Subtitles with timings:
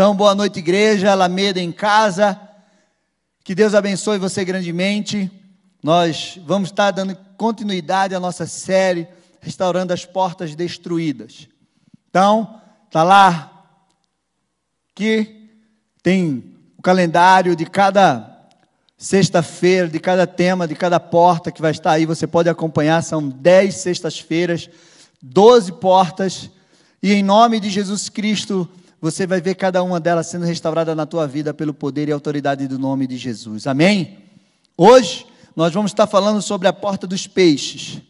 [0.00, 2.40] Então, boa noite, igreja, Alameda em casa.
[3.44, 5.30] Que Deus abençoe você grandemente.
[5.82, 9.06] Nós vamos estar dando continuidade à nossa série
[9.42, 11.48] Restaurando as Portas Destruídas.
[12.08, 13.66] Então, tá lá
[14.94, 15.50] que
[16.02, 18.48] tem o calendário de cada
[18.96, 22.06] sexta-feira, de cada tema, de cada porta que vai estar aí.
[22.06, 24.70] Você pode acompanhar, são dez sextas-feiras,
[25.20, 26.48] doze portas.
[27.02, 28.66] E em nome de Jesus Cristo,
[29.00, 32.68] você vai ver cada uma delas sendo restaurada na tua vida pelo poder e autoridade
[32.68, 33.66] do nome de Jesus.
[33.66, 34.18] Amém?
[34.76, 38.02] Hoje nós vamos estar falando sobre a porta dos peixes.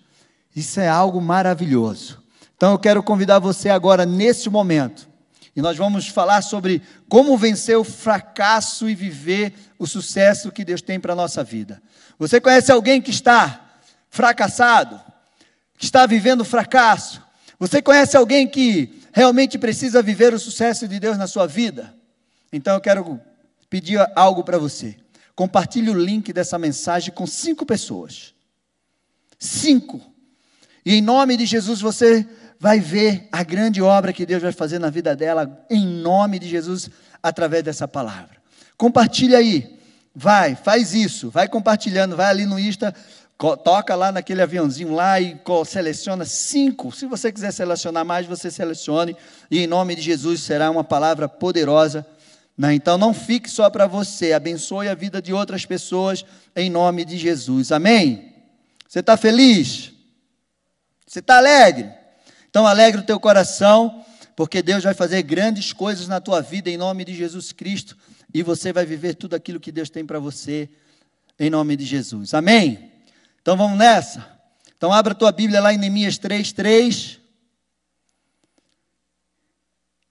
[0.54, 2.20] Isso é algo maravilhoso.
[2.56, 5.08] Então eu quero convidar você agora nesse momento.
[5.54, 10.82] E nós vamos falar sobre como vencer o fracasso e viver o sucesso que Deus
[10.82, 11.80] tem para a nossa vida.
[12.18, 13.78] Você conhece alguém que está
[14.10, 15.00] fracassado?
[15.78, 17.22] Que está vivendo fracasso?
[17.58, 21.94] Você conhece alguém que realmente precisa viver o sucesso de Deus na sua vida?
[22.52, 23.20] Então eu quero
[23.68, 24.96] pedir algo para você.
[25.34, 28.34] Compartilhe o link dessa mensagem com cinco pessoas.
[29.38, 30.00] Cinco.
[30.84, 32.26] E em nome de Jesus você
[32.58, 36.46] vai ver a grande obra que Deus vai fazer na vida dela, em nome de
[36.48, 36.90] Jesus,
[37.22, 38.36] através dessa palavra.
[38.76, 39.78] Compartilhe aí.
[40.14, 41.30] Vai, faz isso.
[41.30, 42.16] Vai compartilhando.
[42.16, 42.94] Vai ali no Insta
[43.64, 46.92] toca lá naquele aviãozinho lá e seleciona cinco.
[46.92, 49.16] Se você quiser selecionar mais, você selecione.
[49.50, 52.06] E em nome de Jesus será uma palavra poderosa.
[52.56, 52.74] Né?
[52.74, 54.34] Então não fique só para você.
[54.34, 56.24] Abençoe a vida de outras pessoas
[56.54, 57.72] em nome de Jesus.
[57.72, 58.34] Amém?
[58.86, 59.92] Você está feliz?
[61.06, 61.90] Você está alegre?
[62.50, 64.04] Então alegre o teu coração,
[64.36, 67.96] porque Deus vai fazer grandes coisas na tua vida em nome de Jesus Cristo.
[68.34, 70.68] E você vai viver tudo aquilo que Deus tem para você
[71.38, 72.34] em nome de Jesus.
[72.34, 72.90] Amém?
[73.42, 74.26] Então vamos nessa?
[74.76, 77.18] Então abra a tua Bíblia lá em Neemias 3, 3.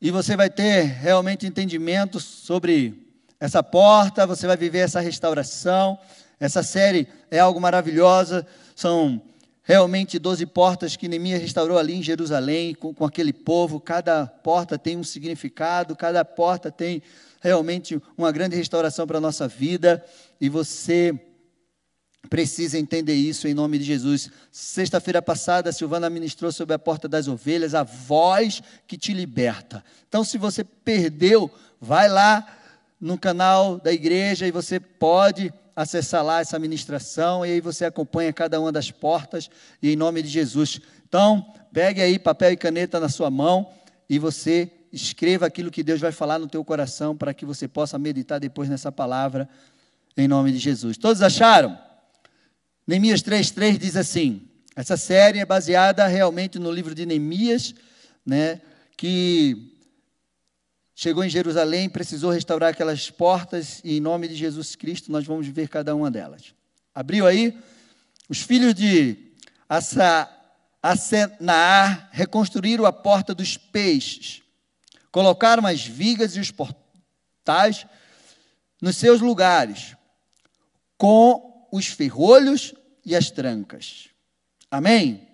[0.02, 3.08] E você vai ter realmente entendimento sobre
[3.39, 5.99] essa porta, você vai viver essa restauração.
[6.39, 8.47] Essa série é algo maravilhosa.
[8.75, 9.21] São
[9.61, 13.80] realmente 12 portas que Neemias restaurou ali em Jerusalém, com, com aquele povo.
[13.80, 17.03] Cada porta tem um significado, cada porta tem
[17.42, 20.03] realmente uma grande restauração para a nossa vida.
[20.42, 21.14] E você
[22.29, 24.29] precisa entender isso em nome de Jesus.
[24.51, 29.83] Sexta-feira passada, a Silvana ministrou sobre a porta das ovelhas, a voz que te liberta.
[30.07, 31.51] Então, se você perdeu,
[31.81, 32.45] vai lá
[33.01, 38.33] no canal da igreja e você pode acessar lá essa ministração e aí você acompanha
[38.33, 39.49] cada uma das portas
[39.81, 40.79] e em nome de Jesus.
[41.07, 43.71] Então, pegue aí papel e caneta na sua mão
[44.09, 47.97] e você escreva aquilo que Deus vai falar no teu coração para que você possa
[47.97, 49.47] meditar depois nessa palavra
[50.17, 50.97] em nome de Jesus.
[50.97, 51.89] Todos acharam?
[52.89, 57.76] Neemias 3,3 diz assim: essa série é baseada realmente no livro de Neemias,
[58.26, 58.60] né,
[58.98, 59.77] que
[60.95, 65.45] chegou em Jerusalém, precisou restaurar aquelas portas, e em nome de Jesus Cristo nós vamos
[65.45, 66.55] ver cada uma delas.
[66.92, 67.55] Abriu aí?
[68.27, 69.33] Os filhos de
[70.82, 74.42] Assenaar reconstruíram a porta dos peixes,
[75.11, 77.86] colocaram as vigas e os portais
[78.82, 79.95] nos seus lugares,
[80.98, 82.73] com os ferrolhos
[83.05, 84.10] e as trancas.
[84.70, 85.27] Amém?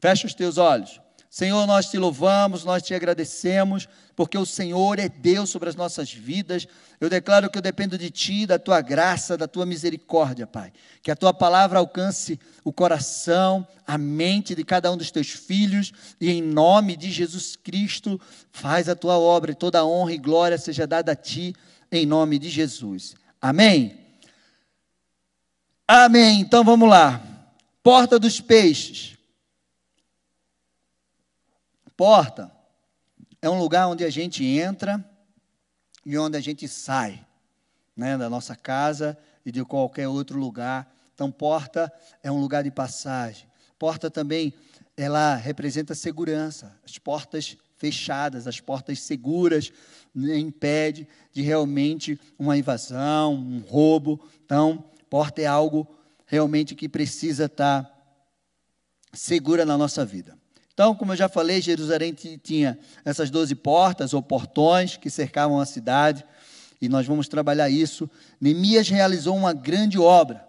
[0.00, 1.00] Fecha os teus olhos.
[1.30, 3.86] Senhor, nós te louvamos, nós te agradecemos,
[4.16, 6.66] porque o Senhor é Deus sobre as nossas vidas.
[6.98, 10.72] Eu declaro que eu dependo de Ti, da Tua graça, da Tua misericórdia, Pai.
[11.02, 15.92] Que a Tua palavra alcance o coração, a mente de cada um dos Teus filhos,
[16.18, 18.18] e em nome de Jesus Cristo,
[18.50, 21.54] faz a Tua obra, e toda honra e glória seja dada a Ti,
[21.92, 23.14] em nome de Jesus.
[23.40, 24.07] Amém?
[25.90, 26.40] Amém.
[26.40, 27.24] Então vamos lá.
[27.82, 29.16] Porta dos peixes.
[31.96, 32.52] Porta
[33.40, 35.02] é um lugar onde a gente entra
[36.04, 37.26] e onde a gente sai,
[37.96, 39.16] né, da nossa casa
[39.46, 40.94] e de qualquer outro lugar.
[41.14, 41.90] Então, porta
[42.22, 43.48] é um lugar de passagem.
[43.78, 44.52] Porta também,
[44.94, 46.78] ela representa segurança.
[46.84, 49.72] As portas fechadas, as portas seguras,
[50.14, 54.20] né, impede de realmente uma invasão, um roubo.
[54.44, 55.88] Então, Porta é algo
[56.26, 57.90] realmente que precisa estar
[59.12, 60.36] segura na nossa vida.
[60.72, 65.66] Então, como eu já falei, Jerusalém tinha essas 12 portas ou portões que cercavam a
[65.66, 66.24] cidade,
[66.80, 68.08] e nós vamos trabalhar isso.
[68.40, 70.46] Neemias realizou uma grande obra,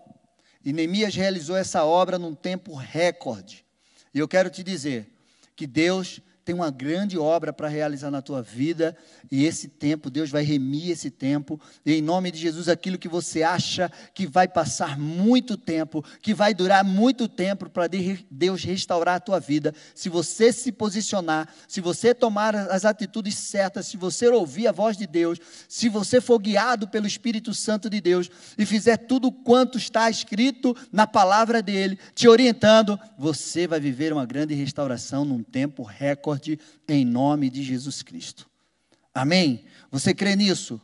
[0.64, 3.66] e Neemias realizou essa obra num tempo recorde.
[4.14, 5.12] E eu quero te dizer
[5.56, 8.98] que Deus tem uma grande obra para realizar na tua vida,
[9.32, 13.08] e esse tempo, Deus vai remir esse tempo, e em nome de Jesus, aquilo que
[13.08, 17.86] você acha que vai passar muito tempo, que vai durar muito tempo para
[18.32, 23.86] Deus restaurar a tua vida, se você se posicionar, se você tomar as atitudes certas,
[23.86, 25.38] se você ouvir a voz de Deus,
[25.68, 30.76] se você for guiado pelo Espírito Santo de Deus e fizer tudo quanto está escrito
[30.92, 36.39] na palavra dele, te orientando, você vai viver uma grande restauração num tempo recorde
[36.88, 38.50] em nome de Jesus Cristo.
[39.14, 39.66] Amém?
[39.92, 40.80] Você crê nisso?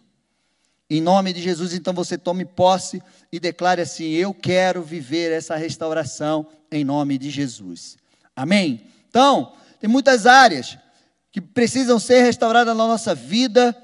[0.89, 5.55] Em nome de Jesus, então você tome posse e declare assim: Eu quero viver essa
[5.55, 7.97] restauração em nome de Jesus.
[8.35, 8.85] Amém?
[9.09, 10.77] Então, tem muitas áreas
[11.31, 13.75] que precisam ser restauradas na nossa vida.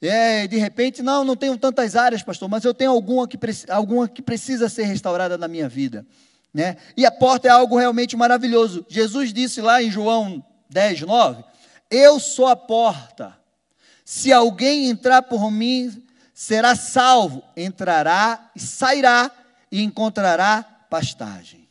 [0.00, 4.08] É, de repente, não, não tenho tantas áreas, pastor, mas eu tenho alguma que, alguma
[4.08, 6.06] que precisa ser restaurada na minha vida.
[6.54, 6.76] Né?
[6.96, 8.86] E a porta é algo realmente maravilhoso.
[8.88, 11.44] Jesus disse lá em João 10, 9:
[11.90, 13.36] Eu sou a porta.
[14.04, 19.30] Se alguém entrar por mim, será salvo, entrará e sairá
[19.70, 21.66] e encontrará pastagem.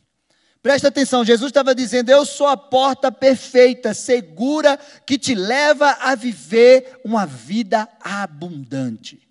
[0.62, 4.76] Presta atenção, Jesus estava dizendo: Eu sou a porta perfeita, segura,
[5.06, 9.22] que te leva a viver uma vida abundante.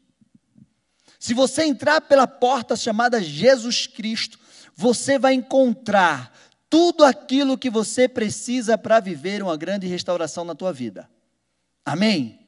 [1.20, 4.40] Se você entrar pela porta chamada Jesus Cristo,
[4.76, 6.32] você vai encontrar
[6.70, 11.10] tudo aquilo que você precisa para viver uma grande restauração na tua vida.
[11.86, 12.40] Amém?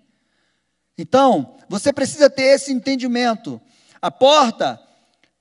[0.98, 3.62] Então, você precisa ter esse entendimento.
[4.02, 4.81] A porta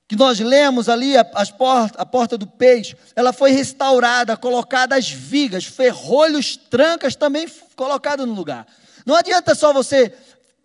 [0.07, 5.09] que nós lemos ali, a, porta, a porta do peixe, ela foi restaurada, colocada as
[5.09, 7.45] vigas, ferrolhos, trancas também
[7.75, 8.65] colocados no lugar.
[9.05, 10.13] Não adianta só você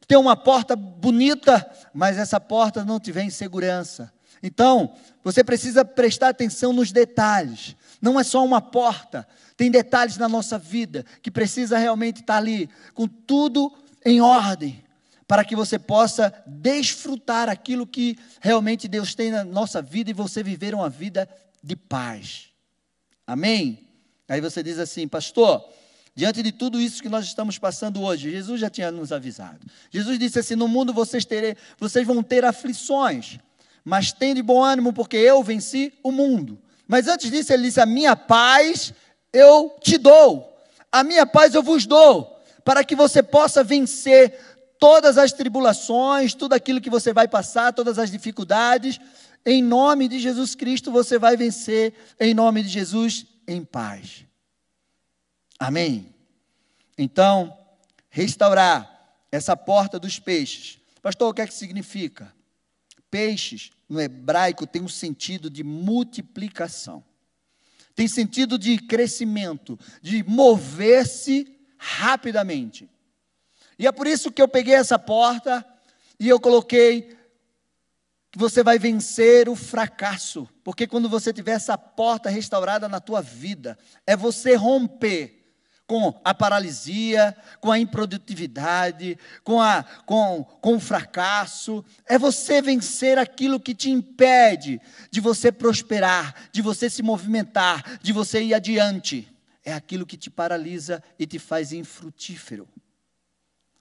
[0.07, 4.13] ter uma porta bonita, mas essa porta não tiver em segurança.
[4.43, 4.95] Então,
[5.25, 7.75] você precisa prestar atenção nos detalhes.
[8.03, 9.27] Não é só uma porta,
[9.57, 13.73] tem detalhes na nossa vida que precisa realmente estar ali com tudo
[14.05, 14.83] em ordem,
[15.29, 20.43] para que você possa desfrutar aquilo que realmente Deus tem na nossa vida e você
[20.43, 21.29] viver uma vida
[21.63, 22.49] de paz.
[23.25, 23.87] Amém?
[24.29, 25.65] Aí você diz assim, pastor,
[26.13, 29.65] diante de tudo isso que nós estamos passando hoje, Jesus já tinha nos avisado.
[29.91, 33.39] Jesus disse assim: No mundo vocês, terem, vocês vão ter aflições,
[33.85, 36.59] mas tem de bom ânimo, porque eu venci o mundo.
[36.87, 38.93] Mas antes disso, ele disse: A minha paz
[39.33, 40.57] eu te dou,
[40.91, 44.39] a minha paz eu vos dou, para que você possa vencer
[44.79, 49.01] todas as tribulações, tudo aquilo que você vai passar, todas as dificuldades.
[49.45, 54.25] Em nome de Jesus Cristo você vai vencer, em nome de Jesus, em paz.
[55.59, 56.13] Amém?
[56.99, 57.57] Então,
[58.11, 58.93] restaurar
[59.31, 60.79] essa porta dos peixes.
[61.01, 62.33] Pastor, o que é que significa?
[63.13, 67.05] Peixes no hebraico tem um sentido de multiplicação.
[67.95, 72.89] Tem sentido de crescimento, de mover-se rapidamente.
[73.79, 75.63] E é por isso que eu peguei essa porta
[76.19, 77.15] e eu coloquei
[78.31, 83.21] que você vai vencer o fracasso, porque quando você tiver essa porta restaurada na tua
[83.21, 85.42] vida, é você romper
[85.93, 91.85] com a paralisia, com a improdutividade, com, a, com, com o fracasso.
[92.07, 94.81] É você vencer aquilo que te impede
[95.11, 99.31] de você prosperar, de você se movimentar, de você ir adiante.
[99.63, 102.67] É aquilo que te paralisa e te faz infrutífero.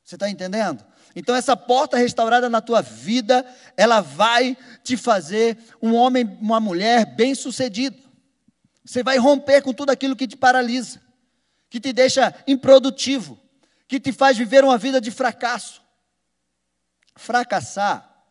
[0.03, 0.83] Você está entendendo?
[1.15, 3.45] Então, essa porta restaurada na tua vida,
[3.77, 7.95] ela vai te fazer um homem, uma mulher bem-sucedido.
[8.83, 10.99] Você vai romper com tudo aquilo que te paralisa
[11.71, 13.39] que te deixa improdutivo,
[13.88, 15.81] que te faz viver uma vida de fracasso.
[17.15, 18.25] Fracassar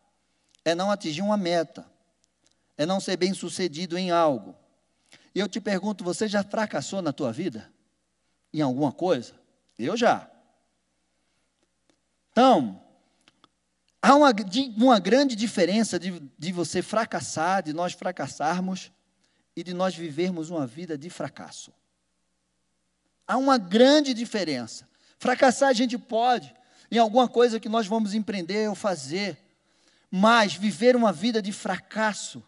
[0.63, 1.83] é não atingir uma meta,
[2.77, 4.55] é não ser bem sucedido em algo.
[5.33, 7.67] E eu te pergunto, você já fracassou na tua vida?
[8.53, 9.33] Em alguma coisa?
[9.77, 10.29] Eu já.
[12.31, 12.79] Então,
[13.99, 14.31] há uma,
[14.77, 18.91] uma grande diferença de, de você fracassar, de nós fracassarmos,
[19.55, 21.73] e de nós vivermos uma vida de fracasso.
[23.31, 24.85] Há uma grande diferença.
[25.17, 26.53] Fracassar a gente pode
[26.91, 29.37] em alguma coisa que nós vamos empreender ou fazer,
[30.11, 32.43] mas viver uma vida de fracasso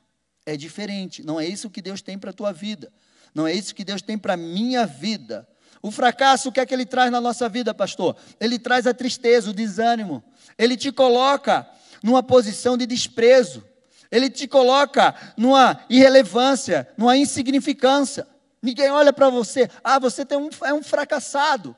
[0.46, 1.24] é diferente.
[1.24, 2.92] Não é isso que Deus tem para a tua vida.
[3.34, 5.48] Não é isso que Deus tem para a minha vida.
[5.82, 8.18] O fracasso, o que é que ele traz na nossa vida, pastor?
[8.38, 10.22] Ele traz a tristeza, o desânimo.
[10.58, 11.66] Ele te coloca
[12.04, 13.64] numa posição de desprezo.
[14.12, 18.28] Ele te coloca numa irrelevância, numa insignificância.
[18.64, 21.76] Ninguém olha para você, ah, você tem um, é um fracassado.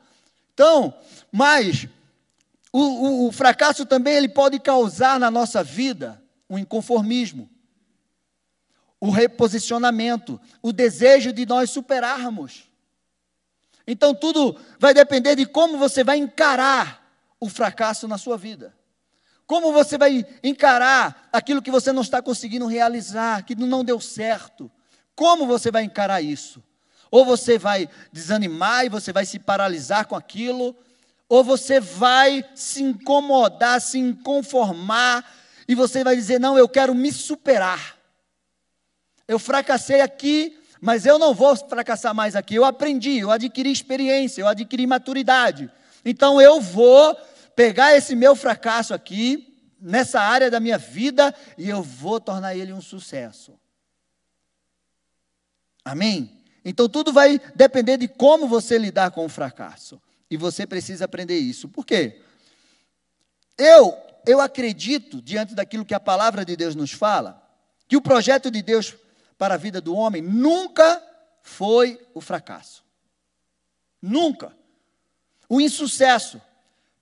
[0.54, 0.94] Então,
[1.32, 1.88] mas
[2.72, 7.50] o, o, o fracasso também ele pode causar na nossa vida um inconformismo,
[9.00, 12.70] o reposicionamento, o desejo de nós superarmos.
[13.88, 17.04] Então tudo vai depender de como você vai encarar
[17.40, 18.78] o fracasso na sua vida.
[19.48, 24.72] Como você vai encarar aquilo que você não está conseguindo realizar, que não deu certo?
[25.16, 26.64] Como você vai encarar isso?
[27.16, 30.76] Ou você vai desanimar e você vai se paralisar com aquilo,
[31.30, 35.24] ou você vai se incomodar, se inconformar
[35.66, 37.96] e você vai dizer: Não, eu quero me superar.
[39.26, 42.56] Eu fracassei aqui, mas eu não vou fracassar mais aqui.
[42.56, 45.72] Eu aprendi, eu adquiri experiência, eu adquiri maturidade.
[46.04, 47.16] Então eu vou
[47.56, 52.74] pegar esse meu fracasso aqui, nessa área da minha vida, e eu vou tornar ele
[52.74, 53.58] um sucesso.
[55.86, 56.35] Amém?
[56.66, 60.02] Então tudo vai depender de como você lidar com o fracasso.
[60.30, 61.70] E você precisa aprender isso.
[61.70, 62.24] Por quê?
[63.56, 63.96] Eu,
[64.26, 67.42] eu acredito, diante daquilo que a palavra de Deus nos fala,
[67.88, 68.96] que o projeto de Deus
[69.38, 71.02] para a vida do homem nunca
[71.44, 72.84] foi o fracasso.
[74.02, 74.52] Nunca.
[75.48, 76.42] O insucesso.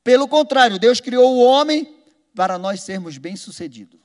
[0.04, 1.96] Pelo contrário, Deus criou o homem
[2.36, 4.02] para nós sermos bem-sucedidos.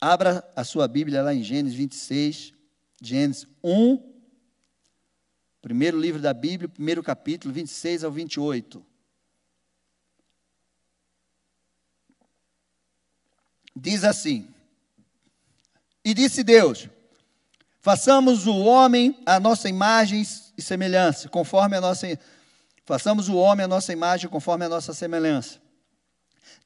[0.00, 2.55] Abra a sua Bíblia lá em Gênesis 26,
[3.00, 4.14] Gênesis 1,
[5.60, 8.84] primeiro livro da Bíblia, primeiro capítulo, 26 ao 28.
[13.74, 14.48] Diz assim:
[16.04, 16.88] E disse Deus:
[17.80, 20.22] Façamos o homem a nossa imagem
[20.56, 22.06] e semelhança, conforme a nossa
[22.86, 25.60] Façamos o homem a nossa imagem conforme a nossa semelhança.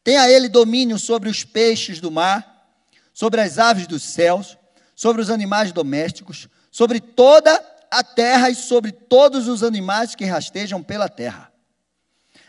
[0.04, 2.76] Tenha ele domínio sobre os peixes do mar,
[3.14, 4.56] sobre as aves dos céus,
[5.00, 7.58] sobre os animais domésticos, sobre toda
[7.90, 11.50] a terra e sobre todos os animais que rastejam pela terra.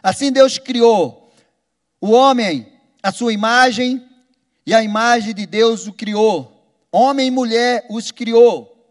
[0.04, 1.32] Assim Deus criou
[2.02, 2.68] o homem,
[3.02, 4.06] a sua imagem,
[4.66, 6.62] e a imagem de Deus o criou.
[6.92, 8.86] Homem e mulher os criou.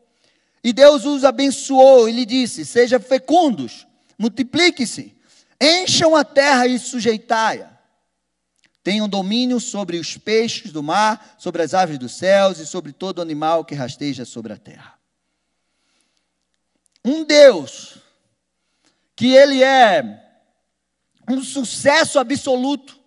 [0.65, 3.87] E Deus os abençoou e lhe disse: Sejam fecundos,
[4.19, 5.15] multiplique-se,
[5.61, 7.70] encham a terra e sujeitai-a.
[8.83, 13.21] Tenham domínio sobre os peixes do mar, sobre as aves dos céus e sobre todo
[13.21, 14.99] animal que rasteja sobre a terra.
[17.05, 17.99] Um Deus
[19.15, 20.03] que ele é
[21.29, 22.99] um sucesso absoluto.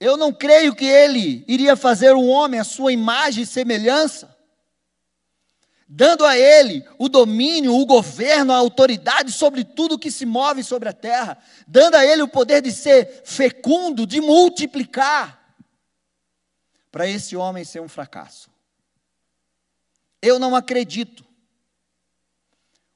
[0.00, 4.37] Eu não creio que ele iria fazer um homem à sua imagem e semelhança
[5.88, 10.90] dando a ele o domínio, o governo, a autoridade sobre tudo que se move sobre
[10.90, 15.38] a terra, dando a ele o poder de ser fecundo, de multiplicar,
[16.92, 18.50] para esse homem ser um fracasso.
[20.20, 21.24] Eu não acredito.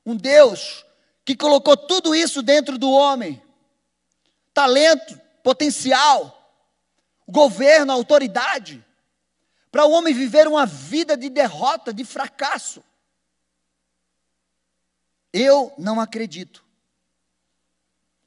[0.05, 0.85] Um Deus
[1.25, 3.41] que colocou tudo isso dentro do homem:
[4.53, 6.55] talento, potencial,
[7.27, 8.85] governo, autoridade
[9.73, 12.85] para o homem viver uma vida de derrota, de fracasso.
[15.33, 16.63] Eu não acredito.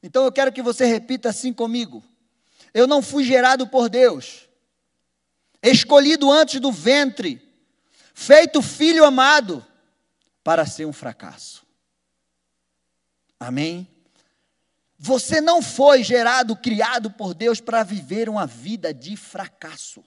[0.01, 2.03] Então eu quero que você repita assim comigo.
[2.73, 4.49] Eu não fui gerado por Deus,
[5.61, 7.39] escolhido antes do ventre,
[8.13, 9.63] feito filho amado,
[10.43, 11.63] para ser um fracasso.
[13.39, 13.87] Amém?
[14.97, 20.03] Você não foi gerado, criado por Deus para viver uma vida de fracasso.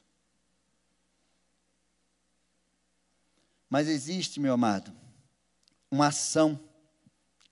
[3.68, 4.92] Mas existe, meu amado,
[5.90, 6.58] uma ação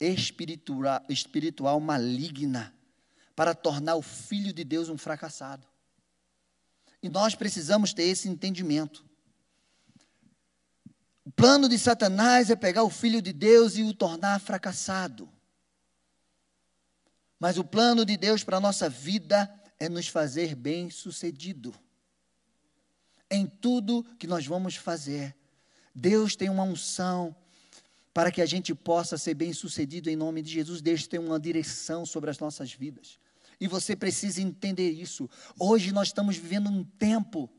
[0.01, 2.75] espiritual, espiritual maligna
[3.35, 5.67] para tornar o Filho de Deus um fracassado.
[7.03, 9.05] E nós precisamos ter esse entendimento.
[11.25, 15.29] O plano de Satanás é pegar o Filho de Deus e o tornar fracassado.
[17.39, 21.75] Mas o plano de Deus para a nossa vida é nos fazer bem-sucedido
[23.31, 25.37] em tudo que nós vamos fazer.
[25.99, 27.35] Deus tem uma unção
[28.13, 30.83] para que a gente possa ser bem sucedido em nome de Jesus.
[30.83, 33.19] Deus tem uma direção sobre as nossas vidas.
[33.59, 35.29] E você precisa entender isso.
[35.59, 37.51] Hoje nós estamos vivendo um tempo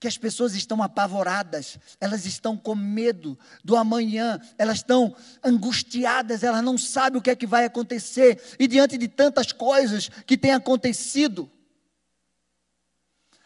[0.00, 6.64] que as pessoas estão apavoradas, elas estão com medo do amanhã, elas estão angustiadas, elas
[6.64, 8.40] não sabem o que é que vai acontecer.
[8.58, 11.48] E diante de tantas coisas que têm acontecido,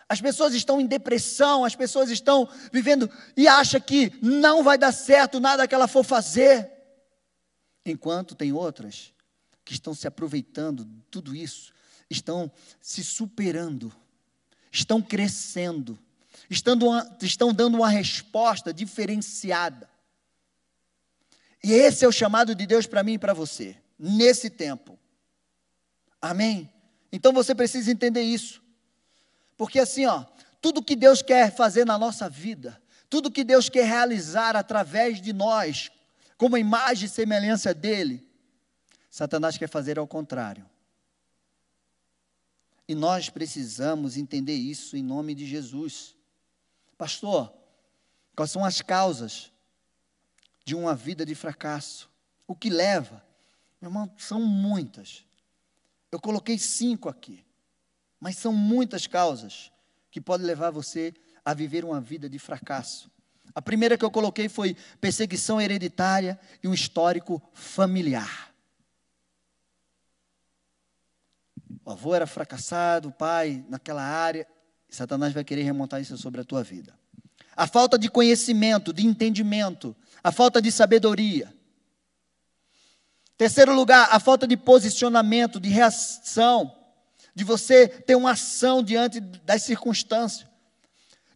[0.08, 4.92] as pessoas estão em depressão, as pessoas estão vivendo e acham que não vai dar
[4.92, 6.70] certo nada que ela for fazer.
[7.84, 9.12] Enquanto tem outras
[9.64, 11.72] que estão se aproveitando de tudo isso,
[12.08, 13.92] estão se superando,
[14.70, 15.98] estão crescendo,
[16.48, 19.88] estão dando uma resposta diferenciada.
[21.62, 24.98] E esse é o chamado de Deus para mim e para você, nesse tempo.
[26.20, 26.70] Amém?
[27.10, 28.63] Então você precisa entender isso.
[29.64, 30.26] Porque assim, ó,
[30.60, 32.78] tudo que Deus quer fazer na nossa vida,
[33.08, 35.90] tudo que Deus quer realizar através de nós,
[36.36, 38.28] como imagem e semelhança dele.
[39.08, 40.68] Satanás quer fazer ao contrário.
[42.86, 46.14] E nós precisamos entender isso em nome de Jesus.
[46.98, 47.50] Pastor,
[48.36, 49.50] quais são as causas
[50.62, 52.10] de uma vida de fracasso?
[52.46, 53.24] O que leva?
[53.80, 55.24] Meu irmão, são muitas.
[56.12, 57.42] Eu coloquei cinco aqui,
[58.24, 59.70] mas são muitas causas
[60.10, 61.12] que podem levar você
[61.44, 63.10] a viver uma vida de fracasso.
[63.54, 68.50] A primeira que eu coloquei foi perseguição hereditária e um histórico familiar.
[71.84, 74.46] O avô era fracassado, o pai naquela área,
[74.88, 76.98] Satanás vai querer remontar isso sobre a tua vida.
[77.54, 81.54] A falta de conhecimento, de entendimento, a falta de sabedoria.
[83.36, 86.83] Terceiro lugar, a falta de posicionamento, de reação,
[87.34, 90.46] de você ter uma ação diante das circunstâncias,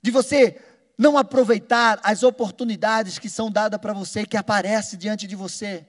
[0.00, 0.60] de você
[0.96, 5.86] não aproveitar as oportunidades que são dadas para você, que aparecem diante de você.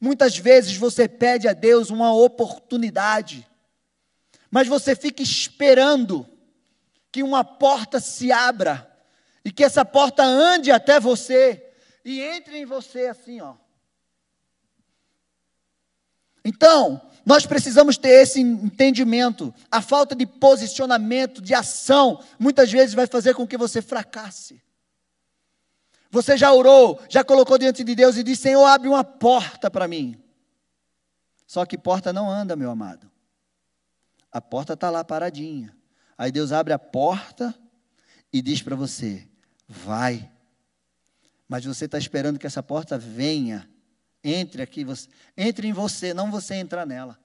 [0.00, 3.46] Muitas vezes você pede a Deus uma oportunidade,
[4.50, 6.26] mas você fica esperando
[7.12, 8.88] que uma porta se abra
[9.44, 11.72] e que essa porta ande até você
[12.04, 13.54] e entre em você assim, ó.
[16.50, 19.54] Então, nós precisamos ter esse entendimento.
[19.70, 24.60] A falta de posicionamento, de ação, muitas vezes vai fazer com que você fracasse.
[26.10, 29.86] Você já orou, já colocou diante de Deus e disse: Senhor, abre uma porta para
[29.86, 30.20] mim.
[31.46, 33.08] Só que porta não anda, meu amado.
[34.32, 35.72] A porta está lá paradinha.
[36.18, 37.54] Aí Deus abre a porta
[38.32, 39.24] e diz para você:
[39.68, 40.28] vai.
[41.46, 43.69] Mas você está esperando que essa porta venha,
[44.22, 47.18] entre aqui, você, entre em você, não você entrar nela.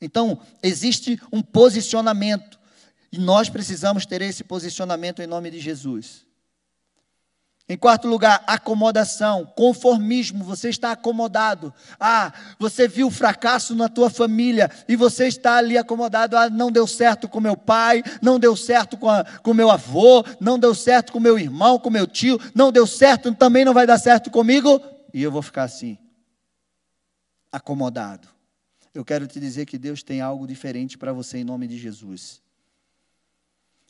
[0.00, 2.58] Então, existe um posicionamento,
[3.10, 6.26] e nós precisamos ter esse posicionamento em nome de Jesus.
[7.68, 11.72] Em quarto lugar, acomodação, conformismo, você está acomodado.
[11.98, 16.36] Ah, você viu fracasso na tua família e você está ali acomodado.
[16.36, 20.24] Ah, não deu certo com meu pai, não deu certo com, a, com meu avô,
[20.40, 23.86] não deu certo com meu irmão, com meu tio, não deu certo, também não vai
[23.86, 24.78] dar certo comigo.
[25.12, 25.98] E eu vou ficar assim,
[27.50, 28.28] acomodado.
[28.94, 32.42] Eu quero te dizer que Deus tem algo diferente para você em nome de Jesus.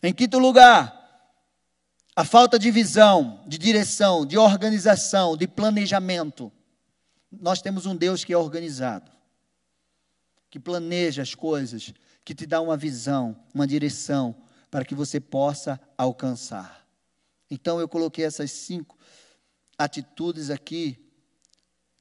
[0.03, 1.03] Em quinto lugar,
[2.15, 6.53] a falta de visão, de direção, de organização, de planejamento.
[7.31, 9.11] Nós temos um Deus que é organizado,
[10.51, 11.95] que planeja as coisas,
[12.25, 14.37] que te dá uma visão, uma direção,
[14.71, 16.87] para que você possa alcançar.
[17.51, 18.99] Então eu coloquei essas cinco
[19.77, 20.99] atitudes aqui,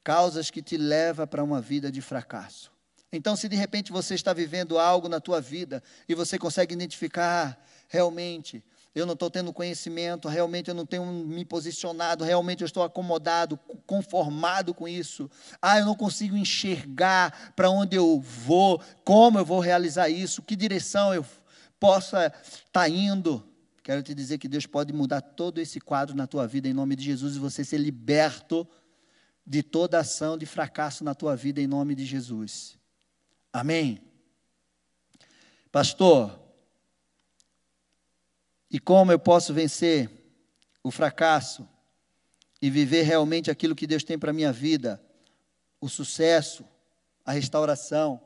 [0.03, 2.71] causas que te levam para uma vida de fracasso.
[3.13, 7.49] Então, se de repente você está vivendo algo na tua vida e você consegue identificar
[7.49, 12.65] ah, realmente eu não estou tendo conhecimento, realmente eu não tenho me posicionado, realmente eu
[12.65, 15.29] estou acomodado, conformado com isso.
[15.61, 20.57] Ah, eu não consigo enxergar para onde eu vou, como eu vou realizar isso, que
[20.57, 21.25] direção eu
[21.79, 23.47] possa estar tá indo.
[23.81, 26.95] Quero te dizer que Deus pode mudar todo esse quadro na tua vida em nome
[26.95, 28.67] de Jesus e você ser liberto
[29.51, 32.79] de toda ação de fracasso na tua vida em nome de Jesus.
[33.51, 34.01] Amém.
[35.69, 36.39] Pastor,
[38.69, 40.09] e como eu posso vencer
[40.81, 41.67] o fracasso
[42.61, 45.03] e viver realmente aquilo que Deus tem para minha vida,
[45.81, 46.63] o sucesso,
[47.25, 48.21] a restauração.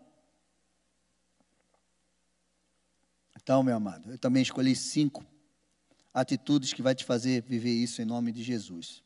[3.36, 5.26] Então, meu amado, eu também escolhi cinco
[6.14, 9.02] atitudes que vai te fazer viver isso em nome de Jesus.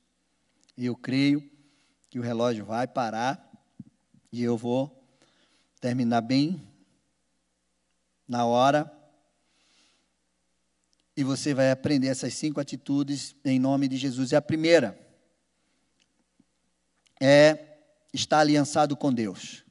[0.76, 1.58] E eu creio
[2.10, 3.52] que o relógio vai parar
[4.32, 5.08] e eu vou
[5.80, 6.68] terminar bem
[8.28, 8.92] na hora
[11.16, 14.32] e você vai aprender essas cinco atitudes em nome de Jesus.
[14.32, 14.98] E a primeira
[17.20, 17.78] é
[18.14, 19.66] estar aliançado com Deus.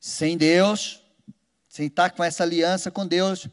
[0.00, 1.02] Sem Deus,
[1.68, 3.48] sem estar com essa aliança com Deus,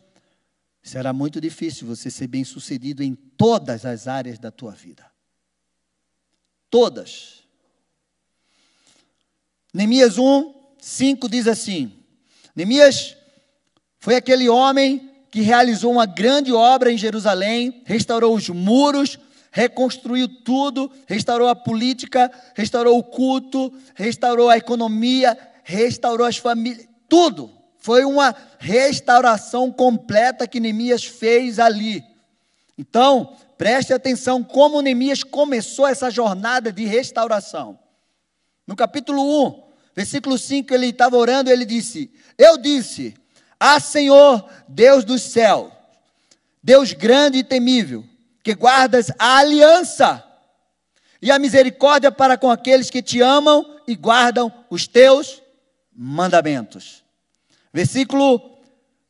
[0.82, 5.09] será muito difícil você ser bem sucedido em todas as áreas da tua vida.
[6.70, 7.44] Todas.
[9.74, 11.92] Neemias 1, 5 diz assim:
[12.56, 13.16] Neemias
[14.00, 19.20] foi aquele homem que realizou uma grande obra em Jerusalém, restaurou os muros,
[19.52, 27.52] reconstruiu tudo, restaurou a política, restaurou o culto, restaurou a economia, restaurou as famílias, tudo.
[27.78, 32.04] Foi uma restauração completa que Neemias fez ali.
[32.78, 37.78] Então, preste atenção como Neemias começou essa jornada de restauração.
[38.66, 43.14] No capítulo 1, versículo 5, ele estava orando, ele disse: Eu disse,
[43.60, 45.70] ah, Senhor, Deus do céu,
[46.64, 48.06] Deus grande e temível,
[48.42, 50.24] que guardas a aliança
[51.22, 55.42] e a misericórdia para com aqueles que te amam e guardam os teus
[55.94, 57.04] mandamentos.
[57.74, 58.58] Versículo,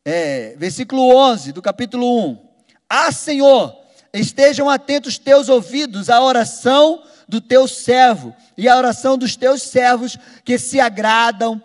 [0.04, 2.50] é, versículo 11 do capítulo 1.
[2.90, 3.79] Ah, Senhor,
[4.14, 10.18] estejam atentos teus ouvidos à oração do teu servo e à oração dos teus servos
[10.44, 11.62] que se agradam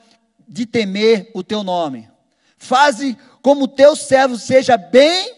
[0.47, 2.09] de temer o teu nome.
[2.59, 5.33] Faze como o teu servo seja bem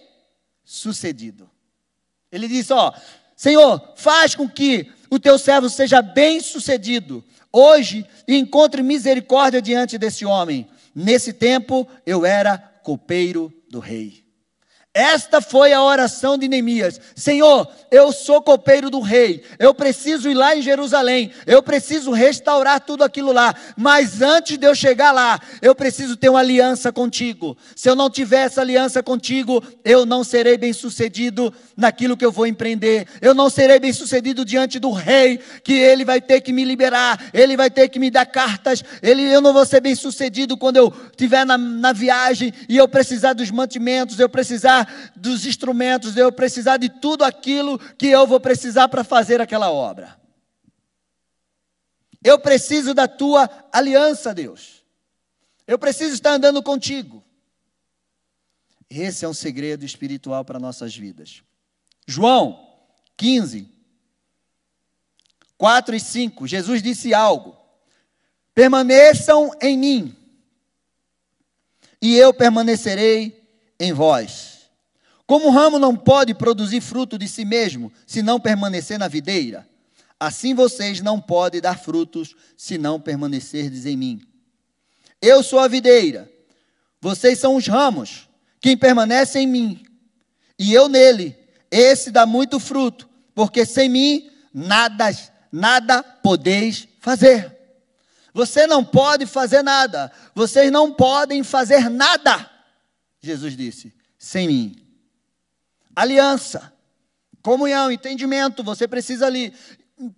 [0.64, 1.48] sucedido.
[2.30, 2.92] Ele diz: Ó,
[3.36, 9.96] Senhor, faz com que o teu servo seja bem sucedido hoje e encontre misericórdia diante
[9.96, 10.68] desse homem.
[10.94, 14.25] Nesse tempo eu era copeiro do rei.
[14.96, 20.32] Esta foi a oração de Neemias: Senhor, eu sou copeiro do rei, eu preciso ir
[20.32, 25.38] lá em Jerusalém, eu preciso restaurar tudo aquilo lá, mas antes de eu chegar lá,
[25.60, 27.58] eu preciso ter uma aliança contigo.
[27.74, 32.32] Se eu não tiver essa aliança contigo, eu não serei bem sucedido naquilo que eu
[32.32, 36.54] vou empreender, eu não serei bem sucedido diante do rei, que ele vai ter que
[36.54, 39.94] me liberar, ele vai ter que me dar cartas, ele, eu não vou ser bem
[39.94, 45.46] sucedido quando eu estiver na, na viagem e eu precisar dos mantimentos, eu precisar dos
[45.46, 50.20] instrumentos, eu precisar de tudo aquilo que eu vou precisar para fazer aquela obra.
[52.22, 54.84] Eu preciso da tua aliança, Deus.
[55.66, 57.22] Eu preciso estar andando contigo.
[58.88, 61.42] Esse é um segredo espiritual para nossas vidas.
[62.06, 62.66] João
[63.16, 63.68] 15,
[65.58, 67.56] 4 e 5, Jesus disse algo:
[68.54, 70.16] Permaneçam em mim,
[72.00, 73.44] e eu permanecerei
[73.78, 74.55] em vós.
[75.26, 79.68] Como o ramo não pode produzir fruto de si mesmo, se não permanecer na videira,
[80.20, 84.22] assim vocês não podem dar frutos, se não permanecerdes em mim.
[85.20, 86.30] Eu sou a videira,
[87.00, 88.28] vocês são os ramos,
[88.60, 89.84] quem permanece em mim,
[90.56, 91.36] e eu nele,
[91.70, 95.10] esse dá muito fruto, porque sem mim nada,
[95.50, 97.52] nada podeis fazer.
[98.32, 102.48] Você não pode fazer nada, vocês não podem fazer nada,
[103.20, 104.85] Jesus disse, sem mim
[105.96, 106.72] aliança,
[107.42, 108.62] comunhão, entendimento.
[108.62, 109.52] Você precisa ali.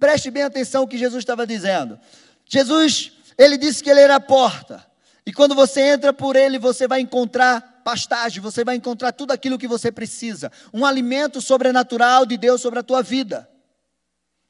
[0.01, 1.99] Preste bem atenção o que Jesus estava dizendo.
[2.45, 4.85] Jesus, ele disse que ele era a porta.
[5.25, 9.59] E quando você entra por ele, você vai encontrar pastagem, você vai encontrar tudo aquilo
[9.59, 10.51] que você precisa.
[10.75, 13.49] Um alimento sobrenatural de Deus sobre a tua vida.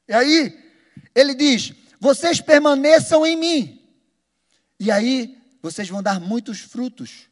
[0.09, 0.59] E aí,
[1.14, 3.83] ele diz: vocês permaneçam em mim.
[4.81, 7.28] E aí, vocês vão dar muitos frutos,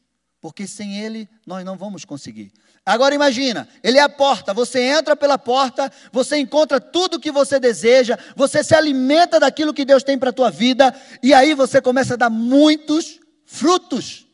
[0.46, 2.52] porque sem ele nós não vamos conseguir.
[2.84, 7.58] Agora imagina, ele é a porta, você entra pela porta, você encontra tudo que você
[7.58, 11.80] deseja, você se alimenta daquilo que Deus tem para a tua vida, e aí você
[11.80, 14.24] começa a dar muitos frutos.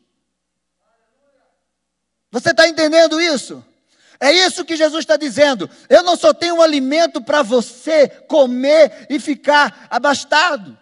[2.30, 3.64] Você está entendendo isso?
[4.20, 5.68] É isso que Jesus está dizendo.
[5.88, 10.78] Eu não só tenho um alimento para você comer e ficar abastado.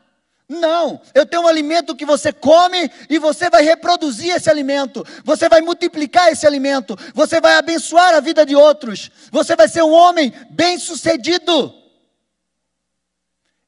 [0.51, 5.49] Não, eu tenho um alimento que você come e você vai reproduzir esse alimento, você
[5.49, 9.93] vai multiplicar esse alimento, você vai abençoar a vida de outros, você vai ser um
[9.93, 11.73] homem bem-sucedido.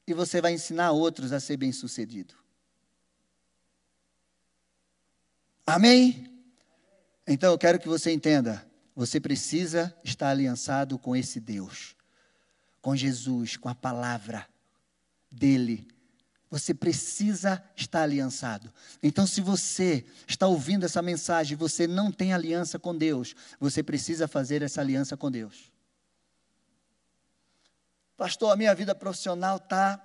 [0.05, 2.35] E você vai ensinar outros a ser bem-sucedido.
[5.65, 6.29] Amém?
[7.25, 8.61] Então eu quero que você entenda,
[8.93, 11.95] você precisa estar aliançado com esse Deus,
[12.81, 14.45] com Jesus, com a palavra
[15.31, 15.92] dele
[16.53, 18.71] você precisa estar aliançado.
[19.01, 23.81] Então, se você está ouvindo essa mensagem e você não tem aliança com Deus, você
[23.81, 25.71] precisa fazer essa aliança com Deus.
[28.15, 29.99] Pastor, a minha vida profissional está.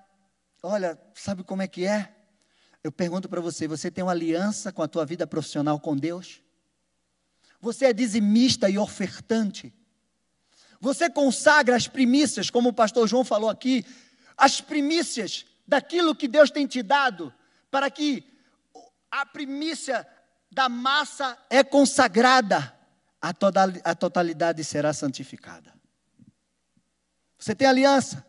[0.63, 2.17] Olha, sabe como é que é?
[2.83, 6.41] Eu pergunto para você: você tem uma aliança com a tua vida profissional com Deus?
[7.61, 9.71] Você é dizimista e ofertante?
[10.81, 13.85] Você consagra as primícias, como o pastor João falou aqui,
[14.35, 17.33] as primícias daquilo que Deus tem te dado,
[17.71, 18.25] para que
[19.11, 20.09] a primícia
[20.51, 22.75] da massa é consagrada,
[23.21, 25.75] a, toda, a totalidade será santificada.
[27.39, 28.25] Você tem aliança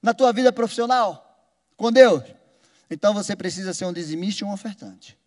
[0.00, 1.44] na tua vida profissional
[1.76, 2.22] com Deus?
[2.88, 5.18] Então você precisa ser um dizimista e um ofertante.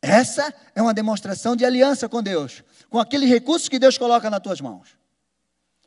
[0.00, 4.40] Essa é uma demonstração de aliança com Deus, com aquele recurso que Deus coloca nas
[4.40, 4.96] tuas mãos,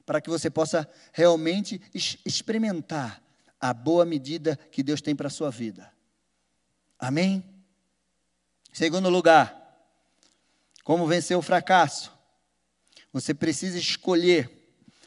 [0.05, 1.81] para que você possa realmente
[2.25, 3.23] experimentar
[3.63, 5.89] a boa medida que Deus tem para a sua vida.
[6.99, 7.41] Amém?
[8.73, 9.57] Segundo lugar,
[10.83, 12.11] como vencer o fracasso?
[13.13, 14.51] Você precisa escolher.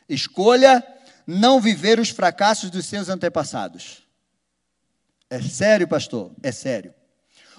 [0.08, 0.82] Escolha
[1.26, 4.02] não viver os fracassos dos seus antepassados.
[5.28, 6.32] É sério, pastor?
[6.42, 6.94] É sério.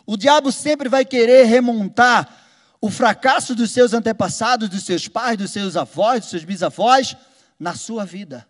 [0.03, 2.47] O diabo sempre vai querer remontar
[2.81, 7.15] o fracasso dos seus antepassados, dos seus pais, dos seus avós, dos seus bisavós,
[7.60, 8.47] na sua vida.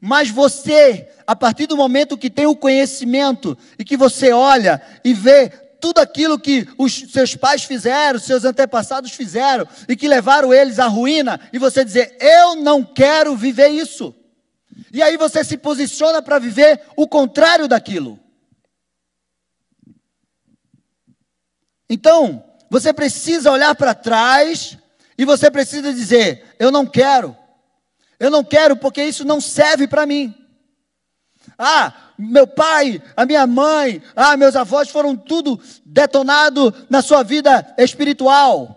[0.00, 5.14] Mas você, a partir do momento que tem o conhecimento e que você olha e
[5.14, 10.78] vê tudo aquilo que os seus pais fizeram, seus antepassados fizeram e que levaram eles
[10.78, 14.14] à ruína, e você dizer: Eu não quero viver isso.
[14.92, 18.18] E aí você se posiciona para viver o contrário daquilo.
[21.90, 24.76] Então, você precisa olhar para trás
[25.16, 27.36] e você precisa dizer: Eu não quero.
[28.18, 30.34] Eu não quero porque isso não serve para mim.
[31.56, 37.74] Ah, meu pai, a minha mãe, ah, meus avós foram tudo detonado na sua vida
[37.78, 38.74] espiritual.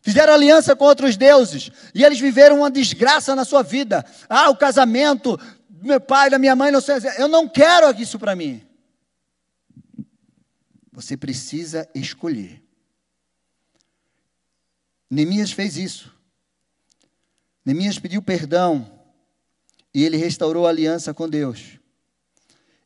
[0.00, 4.04] Fizeram aliança com outros deuses e eles viveram uma desgraça na sua vida.
[4.28, 5.38] Ah, o casamento,
[5.82, 6.96] meu pai, da minha mãe, não sei.
[7.18, 8.62] Eu não quero isso para mim.
[10.92, 12.62] Você precisa escolher.
[15.10, 16.17] Neemias fez isso.
[17.68, 18.90] Neemias pediu perdão
[19.92, 21.78] e ele restaurou a aliança com Deus.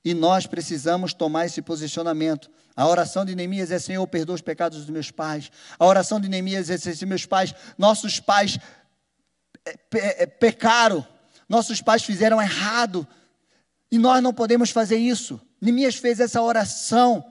[0.05, 2.51] E nós precisamos tomar esse posicionamento.
[2.75, 5.53] A oração de Neemias é: Senhor, perdoa os pecados dos meus pais.
[5.79, 8.59] A oração de Neemias é: Senhor, meus pais, nossos pais
[9.65, 11.07] é, pecaram,
[11.49, 13.07] nossos pais fizeram errado,
[13.89, 15.41] e nós não podemos fazer isso.
[15.61, 17.25] Neemias fez essa oração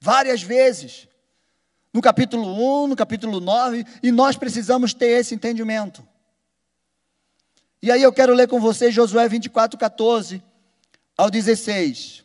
[0.00, 1.08] várias vezes,
[1.92, 6.11] no capítulo 1, no capítulo 9, e nós precisamos ter esse entendimento.
[7.82, 10.40] E aí eu quero ler com vocês Josué 24, 14
[11.18, 12.24] ao 16.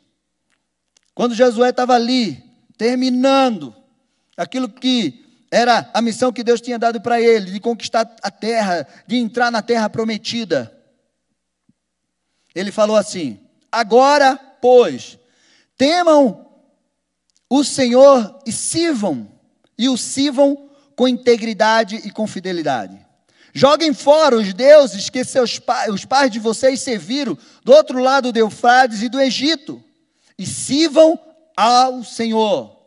[1.16, 2.44] Quando Josué estava ali,
[2.78, 3.76] terminando
[4.38, 8.88] aquilo que era a missão que Deus tinha dado para ele, de conquistar a terra,
[9.08, 10.72] de entrar na terra prometida.
[12.54, 13.40] Ele falou assim:
[13.72, 15.18] Agora, pois,
[15.76, 16.52] temam
[17.50, 19.28] o Senhor e sirvam,
[19.76, 23.07] e o sirvam com integridade e com fidelidade.
[23.58, 28.38] Joguem fora os deuses que seus os pais de vocês serviram do outro lado do
[28.38, 29.84] Eufrates e do Egito,
[30.38, 31.20] e sirvam
[31.56, 32.78] ao Senhor.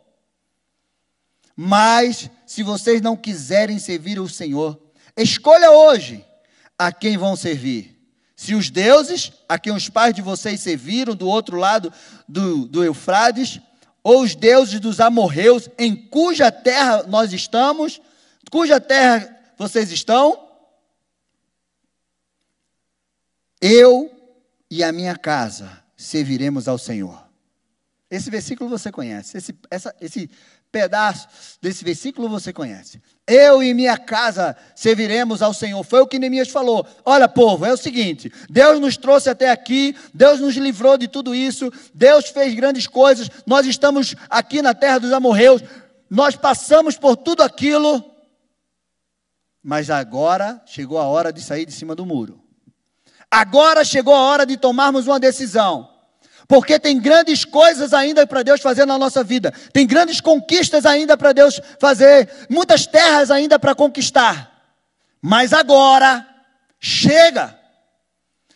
[1.56, 4.80] Mas, se vocês não quiserem servir o Senhor,
[5.16, 6.24] escolha hoje
[6.78, 8.00] a quem vão servir.
[8.36, 11.92] Se os deuses a quem os pais de vocês serviram do outro lado
[12.28, 13.58] do, do Eufrates,
[14.04, 18.00] ou os deuses dos amorreus, em cuja terra nós estamos,
[18.52, 20.48] cuja terra vocês estão,
[23.60, 24.10] Eu
[24.70, 27.22] e a minha casa serviremos ao Senhor.
[28.10, 30.28] Esse versículo você conhece, esse, essa, esse
[30.72, 31.28] pedaço
[31.60, 33.00] desse versículo você conhece.
[33.26, 35.82] Eu e minha casa serviremos ao Senhor.
[35.84, 36.86] Foi o que Neemias falou.
[37.04, 41.34] Olha, povo, é o seguinte: Deus nos trouxe até aqui, Deus nos livrou de tudo
[41.34, 45.62] isso, Deus fez grandes coisas, nós estamos aqui na terra dos amorreus,
[46.08, 48.04] nós passamos por tudo aquilo,
[49.62, 52.39] mas agora chegou a hora de sair de cima do muro.
[53.30, 55.88] Agora chegou a hora de tomarmos uma decisão.
[56.48, 59.52] Porque tem grandes coisas ainda para Deus fazer na nossa vida.
[59.72, 62.28] Tem grandes conquistas ainda para Deus fazer.
[62.50, 64.50] Muitas terras ainda para conquistar.
[65.22, 66.26] Mas agora,
[66.80, 67.56] chega.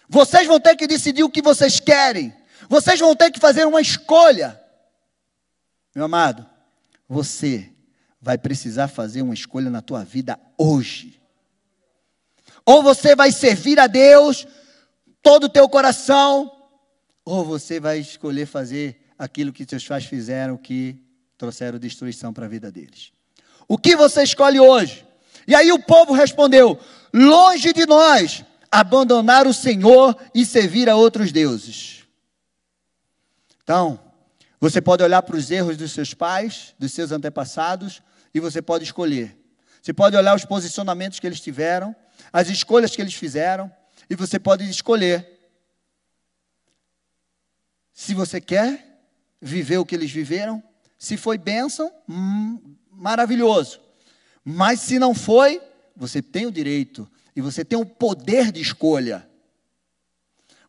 [0.08, 2.34] Vocês vão ter que decidir o que vocês querem.
[2.68, 4.60] Vocês vão ter que fazer uma escolha.
[5.94, 6.44] Meu amado,
[7.08, 7.70] você
[8.20, 11.20] vai precisar fazer uma escolha na tua vida hoje.
[12.66, 14.48] Ou você vai servir a Deus
[15.24, 16.52] todo o teu coração,
[17.24, 21.00] ou você vai escolher fazer aquilo que seus pais fizeram que
[21.38, 23.10] trouxeram destruição para a vida deles.
[23.66, 25.04] O que você escolhe hoje?
[25.48, 26.78] E aí o povo respondeu:
[27.12, 32.04] longe de nós abandonar o Senhor e servir a outros deuses.
[33.62, 33.98] Então,
[34.60, 38.02] você pode olhar para os erros dos seus pais, dos seus antepassados,
[38.34, 39.38] e você pode escolher.
[39.80, 41.96] Você pode olhar os posicionamentos que eles tiveram,
[42.30, 43.72] as escolhas que eles fizeram,
[44.08, 45.34] e você pode escolher
[47.92, 48.94] se você quer
[49.40, 50.62] viver o que eles viveram.
[50.98, 53.80] Se foi bênção, hum, maravilhoso.
[54.44, 55.60] Mas se não foi,
[55.94, 59.28] você tem o direito e você tem o poder de escolha.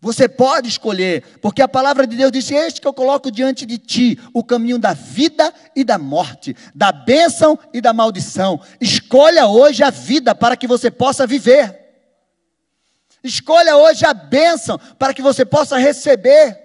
[0.02, 3.78] Você pode escolher, porque a palavra de Deus diz: Este que eu coloco diante de
[3.78, 8.62] ti, o caminho da vida e da morte, da bênção e da maldição.
[8.80, 11.85] Escolha hoje a vida para que você possa viver.
[13.25, 16.61] Escolha hoje a bênção para que você possa receber.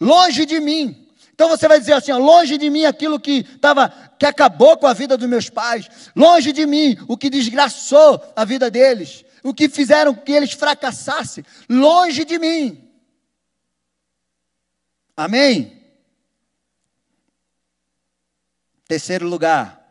[0.00, 1.08] Longe de mim.
[1.34, 4.86] Então você vai dizer assim: ó, longe de mim aquilo que estava, que acabou com
[4.86, 9.52] a vida dos meus pais, longe de mim o que desgraçou a vida deles, o
[9.52, 12.88] que fizeram que eles fracassassem, longe de mim.
[15.16, 15.82] Amém?
[18.86, 19.84] Terceiro lugar,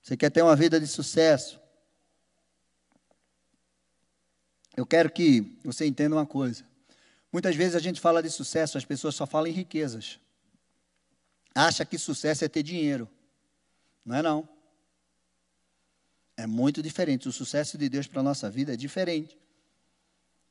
[0.00, 1.58] você quer ter uma vida de sucesso?
[4.78, 6.62] Eu quero que você entenda uma coisa.
[7.32, 10.20] Muitas vezes a gente fala de sucesso, as pessoas só falam em riquezas.
[11.52, 13.08] Acha que sucesso é ter dinheiro.
[14.04, 14.48] Não é não.
[16.36, 17.28] É muito diferente.
[17.28, 19.36] O sucesso de Deus para a nossa vida é diferente.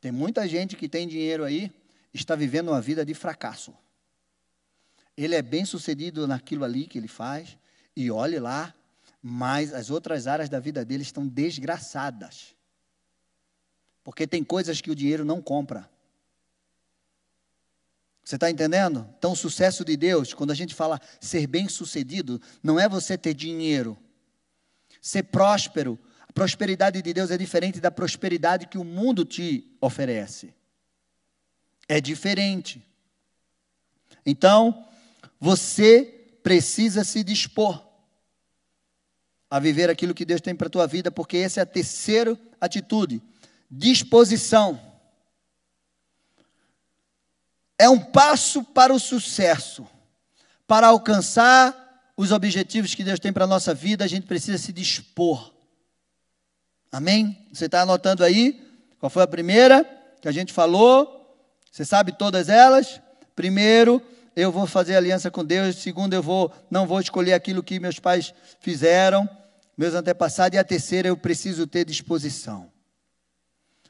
[0.02, 1.72] Tem muita gente que tem dinheiro aí,
[2.14, 3.74] está vivendo uma vida de fracasso.
[5.16, 7.58] Ele é bem sucedido naquilo ali que ele faz,
[7.96, 8.76] e olhe lá,
[9.24, 12.57] mas as outras áreas da vida dele estão desgraçadas.
[14.08, 15.90] Porque tem coisas que o dinheiro não compra.
[18.24, 19.06] Você está entendendo?
[19.18, 23.18] Então, o sucesso de Deus, quando a gente fala ser bem sucedido, não é você
[23.18, 23.98] ter dinheiro,
[25.02, 26.00] ser próspero.
[26.22, 30.54] A prosperidade de Deus é diferente da prosperidade que o mundo te oferece.
[31.86, 32.82] É diferente.
[34.26, 34.88] Então,
[35.38, 37.86] você precisa se dispor
[39.50, 42.40] a viver aquilo que Deus tem para a tua vida, porque essa é a terceira
[42.62, 43.22] atitude,
[43.70, 44.80] disposição.
[47.78, 49.88] É um passo para o sucesso.
[50.66, 54.74] Para alcançar os objetivos que Deus tem para a nossa vida, a gente precisa se
[54.74, 55.54] dispor.
[56.92, 57.48] Amém?
[57.54, 58.66] Você está anotando aí?
[59.00, 59.86] Qual foi a primeira
[60.20, 61.14] que a gente falou?
[61.72, 63.00] Você sabe todas elas?
[63.36, 64.02] Primeiro,
[64.36, 65.76] eu vou fazer aliança com Deus.
[65.76, 69.30] Segundo, eu vou não vou escolher aquilo que meus pais fizeram,
[69.78, 70.56] meus antepassados.
[70.56, 72.72] E a terceira, eu preciso ter disposição.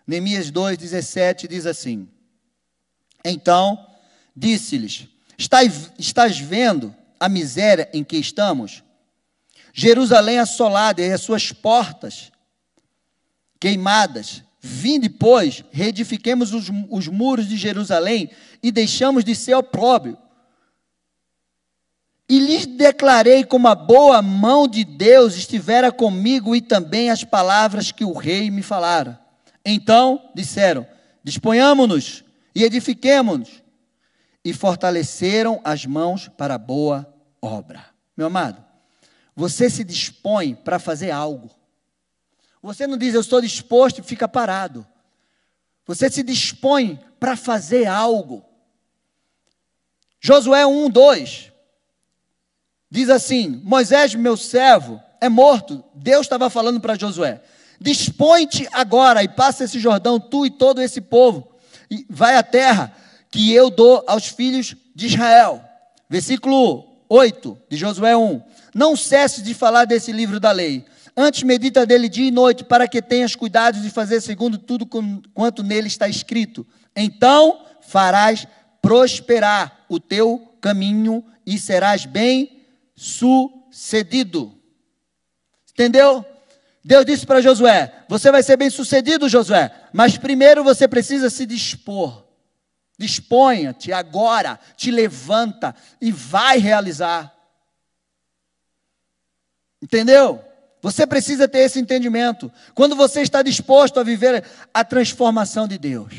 [0.07, 2.07] Neemias 2:17 diz assim:
[3.25, 3.85] Então
[4.33, 8.83] disse-lhes: estás, estás vendo a miséria em que estamos?
[9.73, 12.31] Jerusalém assolada e as suas portas
[13.59, 14.43] queimadas.
[14.59, 18.29] Vinde, pois, reedifiquemos os, os muros de Jerusalém
[18.63, 20.17] e deixamos de ser opróbrio.
[22.29, 27.91] E lhes declarei como a boa mão de Deus estivera comigo e também as palavras
[27.91, 29.26] que o rei me falara.
[29.69, 30.87] Então disseram:
[31.21, 32.23] Disponhamos-nos
[32.55, 33.61] e edifiquemos-nos
[34.41, 37.85] e fortaleceram as mãos para a boa obra.
[38.15, 38.63] Meu amado,
[39.35, 41.51] você se dispõe para fazer algo.
[42.63, 44.87] Você não diz eu estou disposto e fica parado.
[45.85, 48.45] Você se dispõe para fazer algo.
[50.21, 51.51] Josué 1, 2
[52.89, 55.83] diz assim: Moisés, meu servo, é morto.
[55.93, 57.41] Deus estava falando para Josué:
[57.79, 61.47] Dispõe-te agora e passa esse Jordão, tu e todo esse povo,
[61.89, 62.93] e vai à terra
[63.29, 65.63] que eu dou aos filhos de Israel.
[66.09, 68.41] Versículo 8 de Josué 1.
[68.73, 70.85] Não cesse de falar desse livro da lei.
[71.15, 74.87] Antes medita dele dia e noite, para que tenhas cuidado de fazer segundo tudo
[75.33, 76.65] quanto nele está escrito.
[76.95, 78.47] Então farás
[78.81, 84.53] prosperar o teu caminho e serás bem sucedido.
[85.71, 86.25] Entendeu?
[86.87, 91.45] Deus disse para Josué: Você vai ser bem sucedido, Josué, mas primeiro você precisa se
[91.45, 92.23] dispor.
[92.97, 97.35] Disponha-te agora, te levanta e vai realizar.
[99.81, 100.41] Entendeu?
[100.81, 102.49] Você precisa ter esse entendimento.
[102.73, 106.13] Quando você está disposto a viver a transformação de Deus.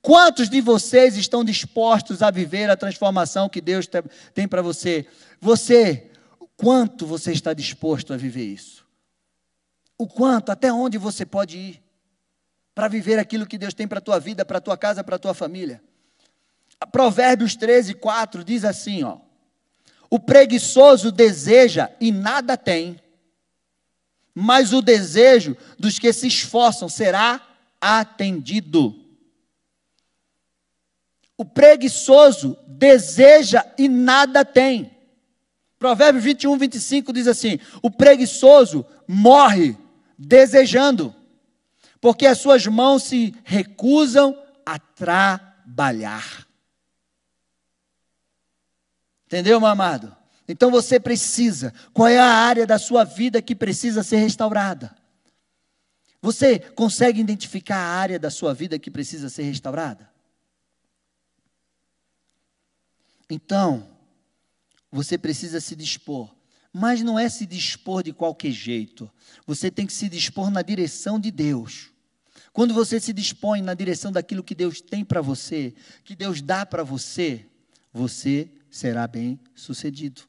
[0.00, 3.86] Quantos de vocês estão dispostos a viver a transformação que Deus
[4.32, 5.06] tem para você?
[5.38, 6.10] Você,
[6.56, 8.83] quanto você está disposto a viver isso?
[9.96, 11.82] O quanto, até onde você pode ir
[12.74, 15.16] para viver aquilo que Deus tem para a tua vida, para a tua casa, para
[15.16, 15.82] a tua família?
[16.90, 19.18] Provérbios 13, 4 diz assim: ó,
[20.10, 23.00] o preguiçoso deseja e nada tem,
[24.34, 27.40] mas o desejo dos que se esforçam será
[27.80, 29.00] atendido.
[31.36, 34.92] O preguiçoso deseja e nada tem.
[35.78, 39.76] Provérbios 21, 25 diz assim: O preguiçoso morre
[40.18, 41.14] desejando,
[42.00, 46.46] porque as suas mãos se recusam a trabalhar.
[49.26, 50.14] Entendeu, meu amado?
[50.46, 51.72] Então você precisa.
[51.92, 54.94] Qual é a área da sua vida que precisa ser restaurada?
[56.20, 60.10] Você consegue identificar a área da sua vida que precisa ser restaurada?
[63.28, 63.88] Então,
[64.90, 66.33] você precisa se dispor.
[66.76, 69.08] Mas não é se dispor de qualquer jeito.
[69.46, 71.92] Você tem que se dispor na direção de Deus.
[72.52, 75.72] Quando você se dispõe na direção daquilo que Deus tem para você,
[76.04, 77.46] que Deus dá para você,
[77.92, 80.22] você será bem sucedido.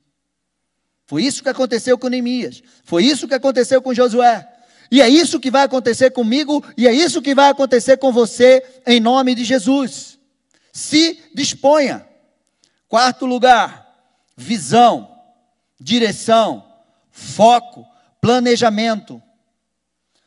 [1.08, 2.62] Foi isso que aconteceu com Neemias.
[2.84, 4.48] Foi isso que aconteceu com Josué.
[4.92, 8.64] E é isso que vai acontecer comigo e é isso que vai acontecer com você
[8.86, 10.20] em nome de Jesus.
[10.72, 12.08] Se disponha.
[12.88, 13.84] Quarto lugar,
[14.38, 15.15] visão,
[15.80, 16.66] direção,
[17.12, 17.86] foco,
[18.22, 19.22] planejamento.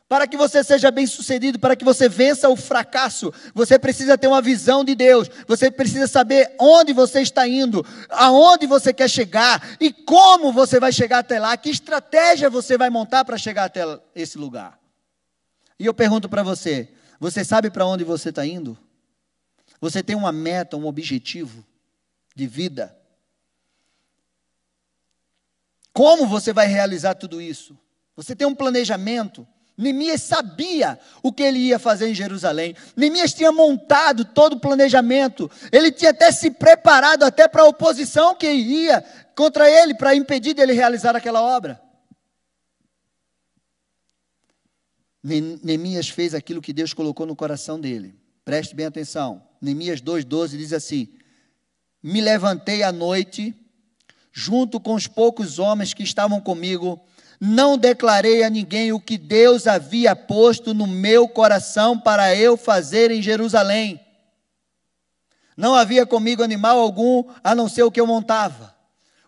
[0.09, 4.41] Para que você seja bem-sucedido, para que você vença o fracasso, você precisa ter uma
[4.41, 5.29] visão de Deus.
[5.47, 10.93] Você precisa saber onde você está indo, aonde você quer chegar e como você vai
[10.93, 13.83] chegar até lá, que estratégia você vai montar para chegar até
[14.15, 14.79] esse lugar.
[15.79, 16.89] E eu pergunto para você:
[17.21, 18.79] você sabe para onde você está indo?
[19.79, 21.65] Você tem uma meta, um objetivo
[22.35, 22.98] de vida?
[25.99, 27.77] Como você vai realizar tudo isso?
[28.15, 29.45] Você tem um planejamento?
[29.77, 32.77] Neemias sabia o que ele ia fazer em Jerusalém.
[32.97, 35.51] Neemias tinha montado todo o planejamento.
[35.73, 40.55] Ele tinha até se preparado até para a oposição que ia contra ele para impedir
[40.55, 41.83] dele realizar aquela obra.
[45.21, 48.15] Neemias fez aquilo que Deus colocou no coração dele.
[48.45, 49.43] Preste bem atenção.
[49.61, 51.09] Neemias 2:12 diz assim:
[52.01, 53.53] Me levantei à noite
[54.39, 57.01] junto com os poucos homens que estavam comigo
[57.41, 63.11] não declarei a ninguém o que Deus havia posto no meu coração para eu fazer
[63.11, 64.01] em Jerusalém.
[65.57, 68.75] Não havia comigo animal algum a não ser o que eu montava.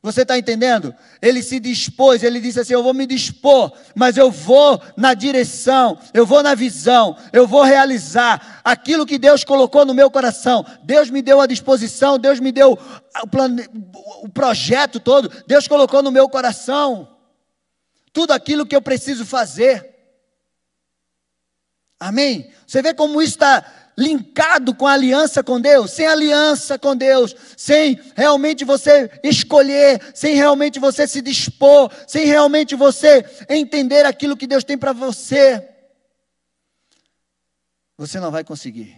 [0.03, 0.95] Você está entendendo?
[1.21, 5.99] Ele se dispôs, ele disse assim: Eu vou me dispor, mas eu vou na direção,
[6.15, 10.65] eu vou na visão, eu vou realizar aquilo que Deus colocou no meu coração.
[10.85, 12.79] Deus me deu a disposição, Deus me deu
[13.23, 13.69] o, plane...
[14.23, 17.07] o projeto todo, Deus colocou no meu coração
[18.13, 19.91] tudo aquilo que eu preciso fazer.
[22.01, 22.51] Amém?
[22.67, 23.63] Você vê como isso está
[23.97, 25.91] linkado com a aliança com Deus?
[25.91, 32.75] Sem aliança com Deus, sem realmente você escolher, sem realmente você se dispor, sem realmente
[32.75, 35.69] você entender aquilo que Deus tem para você,
[37.97, 38.97] você não vai conseguir.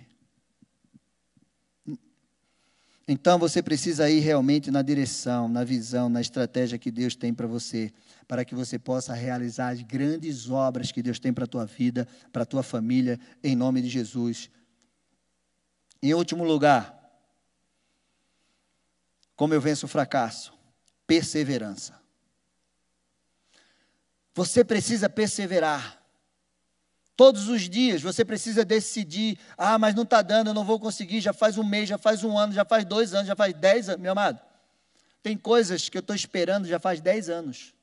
[3.08, 7.48] Então você precisa ir realmente na direção, na visão, na estratégia que Deus tem para
[7.48, 7.92] você
[8.32, 12.08] para que você possa realizar as grandes obras que Deus tem para a tua vida,
[12.32, 14.50] para a tua família, em nome de Jesus.
[16.02, 16.98] Em último lugar,
[19.36, 20.52] como eu venço o fracasso?
[21.06, 22.00] Perseverança.
[24.34, 26.02] Você precisa perseverar.
[27.14, 31.20] Todos os dias você precisa decidir: ah, mas não está dando, eu não vou conseguir.
[31.20, 33.88] Já faz um mês, já faz um ano, já faz dois anos, já faz dez
[33.88, 34.00] anos.
[34.00, 34.40] Meu amado,
[35.22, 37.74] tem coisas que eu estou esperando já faz dez anos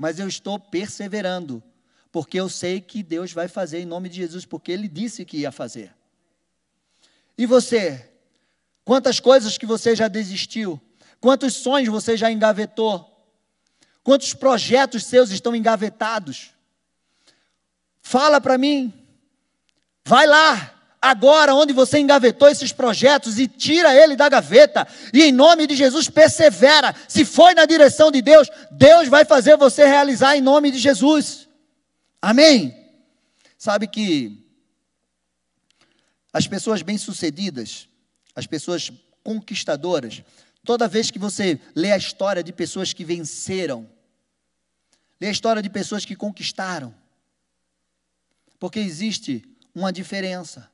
[0.00, 1.62] mas eu estou perseverando,
[2.10, 5.36] porque eu sei que Deus vai fazer em nome de Jesus, porque Ele disse que
[5.36, 5.94] ia fazer.
[7.40, 8.06] E você?
[8.84, 10.78] Quantas coisas que você já desistiu?
[11.18, 13.10] Quantos sonhos você já engavetou?
[14.04, 16.50] Quantos projetos seus estão engavetados?
[18.02, 18.92] Fala para mim.
[20.04, 24.86] Vai lá, agora onde você engavetou esses projetos e tira ele da gaveta.
[25.10, 26.94] E em nome de Jesus persevera.
[27.08, 31.48] Se foi na direção de Deus, Deus vai fazer você realizar em nome de Jesus.
[32.20, 32.76] Amém.
[33.56, 34.39] Sabe que
[36.32, 37.88] as pessoas bem-sucedidas,
[38.34, 38.90] as pessoas
[39.22, 40.22] conquistadoras,
[40.64, 43.88] toda vez que você lê a história de pessoas que venceram,
[45.20, 46.94] lê a história de pessoas que conquistaram,
[48.58, 50.70] porque existe uma diferença.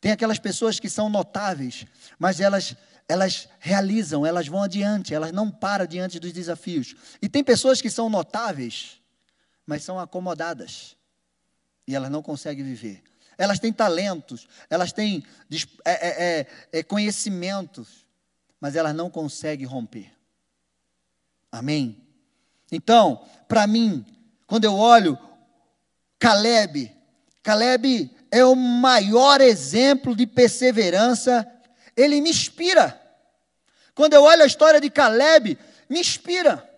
[0.00, 1.86] Tem aquelas pessoas que são notáveis,
[2.18, 2.76] mas elas
[3.10, 6.94] elas realizam, elas vão adiante, elas não param diante dos desafios.
[7.20, 9.00] E tem pessoas que são notáveis,
[9.66, 10.96] mas são acomodadas.
[11.88, 13.02] E elas não conseguem viver.
[13.40, 15.24] Elas têm talentos, elas têm
[15.82, 18.04] é, é, é, é, conhecimentos,
[18.60, 20.12] mas elas não conseguem romper.
[21.50, 22.06] Amém?
[22.70, 24.04] Então, para mim,
[24.46, 25.18] quando eu olho
[26.18, 26.94] Caleb,
[27.42, 31.50] Caleb é o maior exemplo de perseverança,
[31.96, 33.00] ele me inspira.
[33.94, 35.56] Quando eu olho a história de Caleb,
[35.88, 36.70] me inspira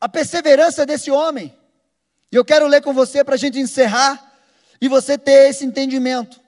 [0.00, 1.54] a perseverança desse homem.
[2.32, 4.29] E eu quero ler com você para a gente encerrar
[4.80, 6.40] e você ter esse entendimento.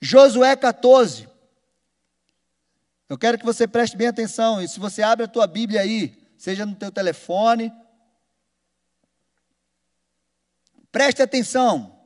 [0.00, 1.28] Josué 14.
[3.08, 4.62] Eu quero que você preste bem atenção.
[4.62, 7.72] E se você abre a tua Bíblia aí, seja no teu telefone,
[10.92, 11.98] preste atenção.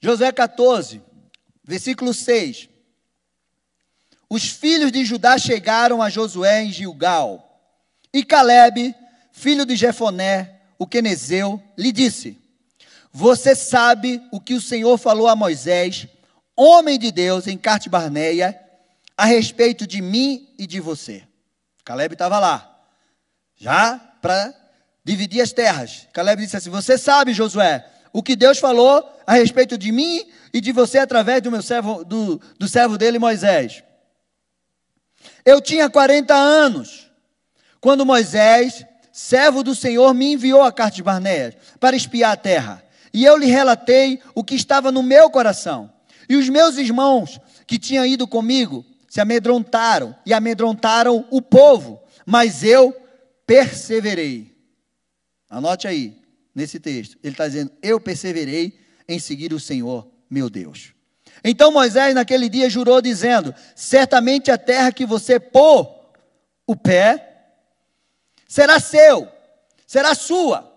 [0.00, 1.02] Josué 14,
[1.64, 2.68] versículo 6.
[4.28, 7.40] Os filhos de Judá chegaram a Josué em Gilgal,
[8.12, 8.94] e Caleb,
[9.32, 12.43] filho de Jefoné, o quenezeu, lhe disse:
[13.16, 16.08] Você sabe o que o Senhor falou a Moisés,
[16.56, 18.60] homem de Deus, em Carte Barneia,
[19.16, 21.22] a respeito de mim e de você.
[21.84, 22.76] Caleb estava lá,
[23.54, 24.52] já para
[25.04, 26.08] dividir as terras.
[26.12, 30.60] Caleb disse assim: Você sabe, Josué, o que Deus falou a respeito de mim e
[30.60, 33.84] de você através do meu servo, do, do servo dele, Moisés.
[35.44, 37.08] Eu tinha 40 anos
[37.80, 42.83] quando Moisés, servo do Senhor, me enviou a carta de Barneias para espiar a terra.
[43.14, 45.90] E eu lhe relatei o que estava no meu coração.
[46.28, 52.64] E os meus irmãos que tinham ido comigo se amedrontaram e amedrontaram o povo, mas
[52.64, 52.92] eu
[53.46, 54.52] perseverei.
[55.48, 56.18] Anote aí,
[56.52, 58.76] nesse texto, ele está dizendo: Eu perseverei
[59.08, 60.92] em seguir o Senhor, meu Deus.
[61.44, 65.88] Então Moisés, naquele dia, jurou, dizendo: Certamente a terra que você pôr
[66.66, 67.52] o pé
[68.48, 69.28] será seu,
[69.86, 70.73] será sua.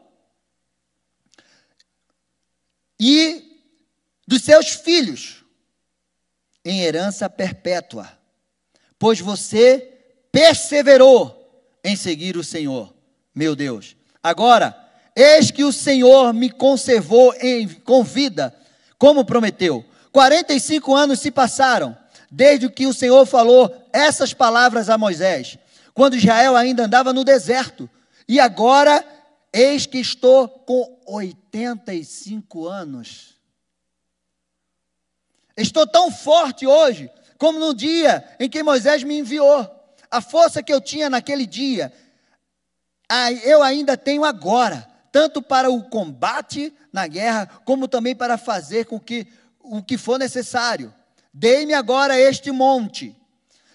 [3.00, 3.62] E
[4.28, 5.44] dos seus filhos,
[6.66, 8.12] em herança perpétua,
[9.00, 9.94] pois você
[10.32, 11.34] perseverou
[11.84, 12.94] em seguir o Senhor,
[13.34, 13.96] meu Deus.
[14.22, 14.76] Agora,
[15.16, 18.54] eis que o Senhor me conservou em, com vida,
[18.98, 19.86] como prometeu.
[20.12, 21.98] 45 anos se passaram,
[22.30, 25.58] desde que o Senhor falou essas palavras a Moisés,
[25.94, 27.90] quando Israel ainda andava no deserto.
[28.28, 29.06] E agora,
[29.54, 31.00] eis que estou com
[31.58, 33.36] 85 anos.
[35.56, 39.68] Estou tão forte hoje, como no dia em que Moisés me enviou.
[40.10, 41.92] A força que eu tinha naquele dia,
[43.44, 49.00] eu ainda tenho agora, tanto para o combate na guerra, como também para fazer com
[49.00, 49.28] que
[49.60, 50.94] o que for necessário.
[51.34, 53.16] Dei-me agora este monte,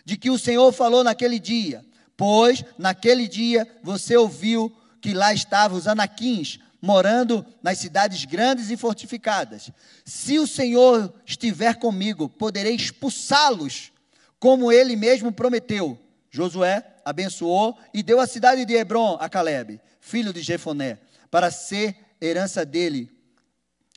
[0.05, 1.85] de que o Senhor falou naquele dia,
[2.17, 8.77] pois naquele dia você ouviu que lá estavam os anaquins, morando nas cidades grandes e
[8.77, 9.71] fortificadas.
[10.05, 13.93] Se o Senhor estiver comigo, poderei expulsá-los,
[14.39, 15.99] como ele mesmo prometeu.
[16.31, 20.99] Josué abençoou e deu a cidade de Hebron a Caleb, filho de Jefoné,
[21.31, 23.11] para ser herança dele,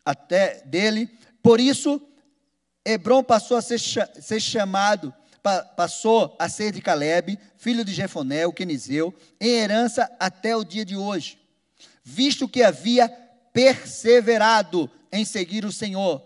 [0.06, 1.10] até dele
[1.46, 2.02] por isso,
[2.84, 5.14] Hebron passou a ser, ser chamado,
[5.78, 10.84] passou a ser de Caleb, filho de Jefoné, o quenizeu, em herança até o dia
[10.84, 11.38] de hoje,
[12.06, 13.10] visto que havia
[13.52, 16.24] perseverado em seguir o Senhor,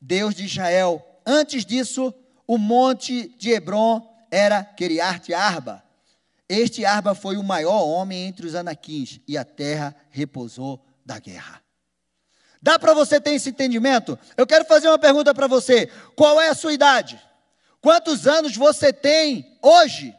[0.00, 1.06] Deus de Israel.
[1.24, 2.12] Antes disso,
[2.46, 5.84] o monte de Hebron era Keriarte Arba.
[6.48, 11.62] Este Arba foi o maior homem entre os anaquins, e a terra repousou da guerra.
[12.60, 14.18] Dá para você ter esse entendimento?
[14.36, 17.20] Eu quero fazer uma pergunta para você: qual é a sua idade?
[17.80, 20.14] Quantos anos você tem hoje?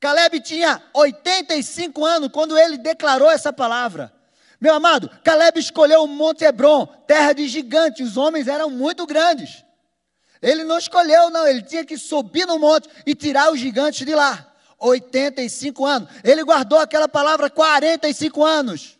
[0.00, 4.12] Caleb tinha 85 anos quando ele declarou essa palavra.
[4.60, 9.64] Meu amado, Caleb escolheu o Monte Hebron, terra de gigantes, os homens eram muito grandes.
[10.40, 14.14] Ele não escolheu, não, ele tinha que subir no monte e tirar os gigantes de
[14.14, 14.52] lá.
[14.78, 16.10] 85 anos.
[16.22, 18.98] Ele guardou aquela palavra 45 anos.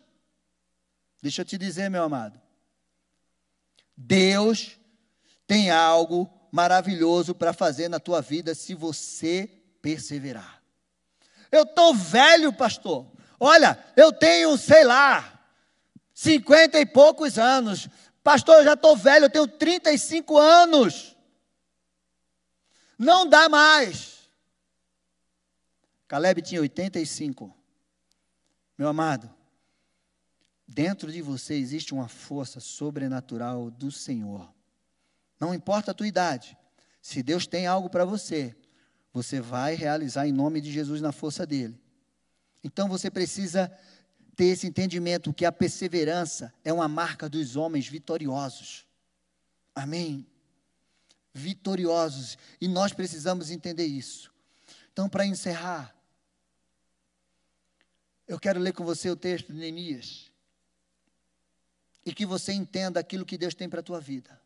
[1.21, 2.39] Deixa eu te dizer, meu amado.
[3.95, 4.77] Deus
[5.45, 9.49] tem algo maravilhoso para fazer na tua vida se você
[9.81, 10.56] perseverar.
[11.51, 13.05] Eu estou velho, pastor.
[13.39, 15.41] Olha, eu tenho, sei lá,
[16.13, 17.87] cinquenta e poucos anos.
[18.23, 21.15] Pastor, eu já estou velho, eu tenho 35 anos.
[22.97, 24.29] Não dá mais.
[26.07, 27.55] Caleb tinha 85.
[28.77, 29.37] Meu amado,
[30.67, 34.53] Dentro de você existe uma força sobrenatural do Senhor.
[35.39, 36.57] Não importa a tua idade.
[37.01, 38.53] Se Deus tem algo para você,
[39.17, 41.75] você vai realizar em nome de Jesus na força dele.
[42.63, 43.71] Então você precisa
[44.35, 48.85] ter esse entendimento que a perseverança é uma marca dos homens vitoriosos.
[49.73, 50.23] Amém.
[51.33, 52.37] Vitoriosos.
[52.61, 54.31] E nós precisamos entender isso.
[54.93, 55.95] Então, para encerrar,
[58.27, 60.31] eu quero ler com você o texto de Neemias
[62.05, 64.39] e que você entenda aquilo que Deus tem para a tua vida.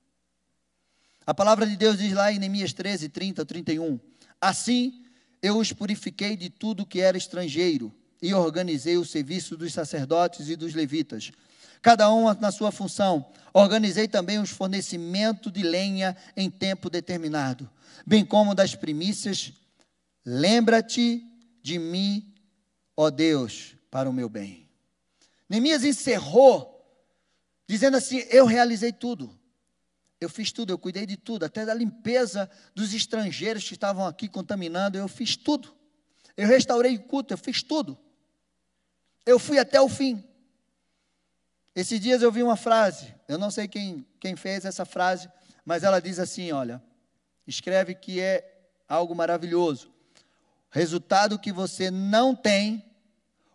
[1.25, 3.99] A palavra de Deus diz lá em Neemias 13, 30, 31.
[4.41, 5.05] Assim
[5.41, 10.55] eu os purifiquei de tudo que era estrangeiro e organizei o serviço dos sacerdotes e
[10.55, 11.31] dos levitas,
[11.81, 13.25] cada um na sua função.
[13.53, 17.69] Organizei também os fornecimentos de lenha em tempo determinado,
[18.05, 19.53] bem como das primícias.
[20.25, 21.23] Lembra-te
[21.61, 22.33] de mim,
[22.95, 24.69] ó Deus, para o meu bem.
[25.49, 26.71] Neemias encerrou
[27.67, 29.37] dizendo assim: Eu realizei tudo.
[30.21, 34.29] Eu fiz tudo, eu cuidei de tudo, até da limpeza dos estrangeiros que estavam aqui
[34.29, 35.75] contaminando, eu fiz tudo.
[36.37, 37.97] Eu restaurei o culto, eu fiz tudo.
[39.25, 40.23] Eu fui até o fim.
[41.75, 45.27] Esses dias eu vi uma frase, eu não sei quem, quem fez essa frase,
[45.65, 46.83] mas ela diz assim: olha,
[47.47, 49.91] escreve que é algo maravilhoso.
[50.69, 52.85] Resultado que você não tem,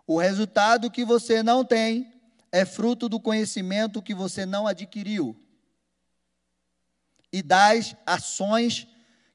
[0.04, 2.12] o resultado que você não tem
[2.50, 5.45] é fruto do conhecimento que você não adquiriu
[7.36, 8.86] e das ações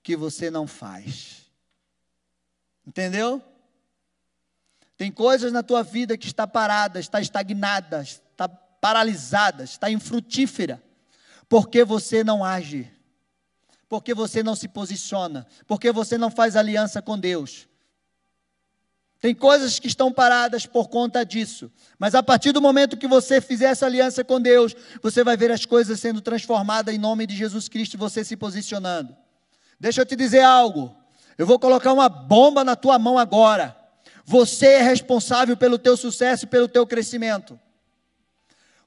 [0.02, 1.46] que você não faz.
[2.86, 3.40] Entendeu?
[4.98, 10.82] Tem coisas na tua vida que está parada, está estagnada, está paralisada, está infrutífera,
[11.48, 12.92] porque você não age,
[13.88, 17.68] porque você não se posiciona, porque você não faz aliança com Deus.
[19.22, 21.72] Tem coisas que estão paradas por conta disso.
[22.00, 25.52] Mas a partir do momento que você fizer essa aliança com Deus, você vai ver
[25.52, 29.16] as coisas sendo transformadas em nome de Jesus Cristo e você se posicionando.
[29.80, 30.96] Deixa eu te dizer algo.
[31.38, 33.78] Eu vou colocar uma bomba na tua mão agora.
[34.26, 37.60] Você é responsável pelo teu sucesso e pelo teu crescimento.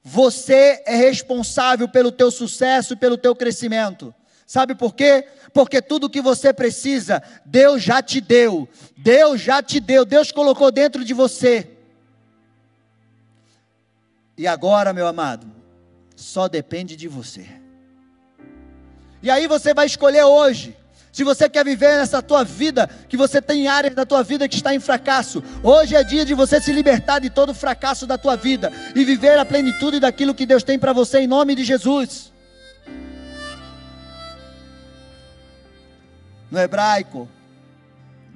[0.03, 4.13] Você é responsável pelo teu sucesso e pelo teu crescimento.
[4.45, 5.27] Sabe por quê?
[5.55, 8.67] Porque tudo que você precisa, Deus já te deu.
[8.97, 10.03] Deus já te deu.
[10.03, 11.69] Deus colocou dentro de você.
[14.37, 15.47] E agora, meu amado,
[16.13, 17.47] só depende de você.
[19.23, 20.75] E aí você vai escolher hoje.
[21.09, 24.57] Se você quer viver nessa tua vida, que você tem áreas da tua vida que
[24.57, 28.17] está em fracasso, hoje é dia de você se libertar de todo o fracasso da
[28.17, 31.63] tua vida e viver a plenitude daquilo que Deus tem para você em nome de
[31.63, 32.34] Jesus.
[36.51, 37.27] No hebraico,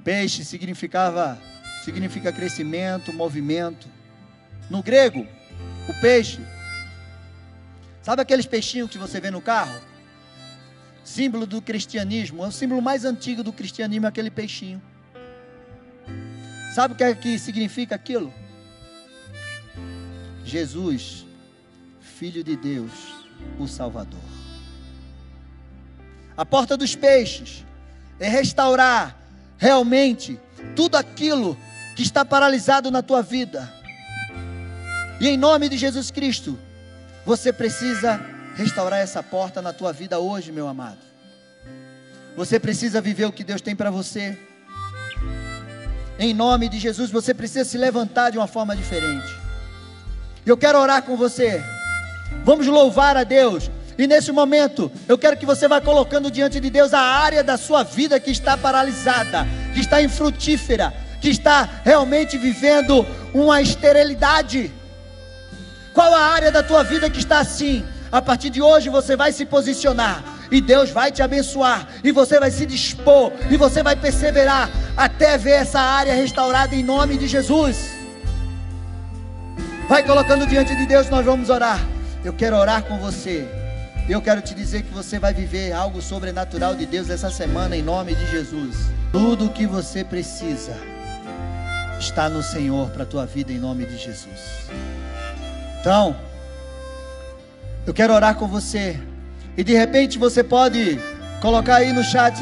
[0.02, 1.38] peixe significava
[1.82, 3.88] significa crescimento, movimento.
[4.68, 5.26] No grego,
[5.88, 6.40] o peixe.
[8.02, 9.80] Sabe aqueles peixinhos que você vê no carro?
[11.02, 14.80] Símbolo do cristianismo, é o símbolo mais antigo do cristianismo, aquele peixinho.
[16.74, 18.32] Sabe o que é que significa aquilo?
[20.44, 21.26] Jesus,
[22.00, 22.92] Filho de Deus,
[23.58, 24.20] o Salvador.
[26.36, 27.64] A porta dos peixes
[28.20, 29.16] é restaurar
[29.56, 30.38] realmente
[30.76, 31.56] tudo aquilo
[31.96, 33.72] que está paralisado na tua vida.
[35.18, 36.58] E em nome de Jesus Cristo,
[37.24, 38.20] você precisa
[38.54, 40.98] restaurar essa porta na tua vida hoje, meu amado.
[42.36, 44.38] Você precisa viver o que Deus tem para você.
[46.18, 49.34] Em nome de Jesus, você precisa se levantar de uma forma diferente.
[50.44, 51.62] Eu quero orar com você.
[52.44, 53.70] Vamos louvar a Deus.
[53.98, 57.56] E nesse momento, eu quero que você vá colocando diante de Deus a área da
[57.56, 64.72] sua vida que está paralisada, que está infrutífera, que está realmente vivendo uma esterilidade.
[65.92, 67.84] Qual a área da tua vida que está assim?
[68.10, 72.40] A partir de hoje você vai se posicionar e Deus vai te abençoar e você
[72.40, 77.28] vai se dispor e você vai perseverar até ver essa área restaurada em nome de
[77.28, 77.90] Jesus.
[79.88, 81.80] Vai colocando diante de Deus, nós vamos orar.
[82.24, 83.59] Eu quero orar com você.
[84.10, 87.82] Eu quero te dizer que você vai viver algo sobrenatural de Deus essa semana em
[87.82, 88.90] nome de Jesus.
[89.12, 90.76] Tudo o que você precisa
[91.96, 94.68] está no Senhor para a tua vida em nome de Jesus.
[95.78, 96.16] Então,
[97.86, 98.98] eu quero orar com você.
[99.56, 100.98] E de repente você pode
[101.40, 102.36] colocar aí no chat,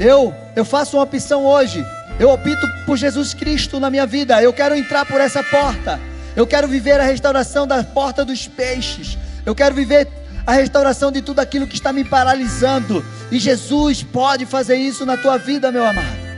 [0.00, 1.86] eu eu faço uma opção hoje.
[2.18, 4.42] Eu opto por Jesus Cristo na minha vida.
[4.42, 6.00] Eu quero entrar por essa porta.
[6.34, 9.16] Eu quero viver a restauração da porta dos peixes.
[9.46, 13.04] Eu quero viver a restauração de tudo aquilo que está me paralisando.
[13.30, 16.32] E Jesus pode fazer isso na tua vida, meu amado.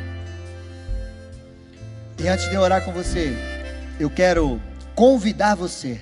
[2.19, 3.37] E antes de orar com você,
[3.99, 4.61] eu quero
[4.95, 6.01] convidar você.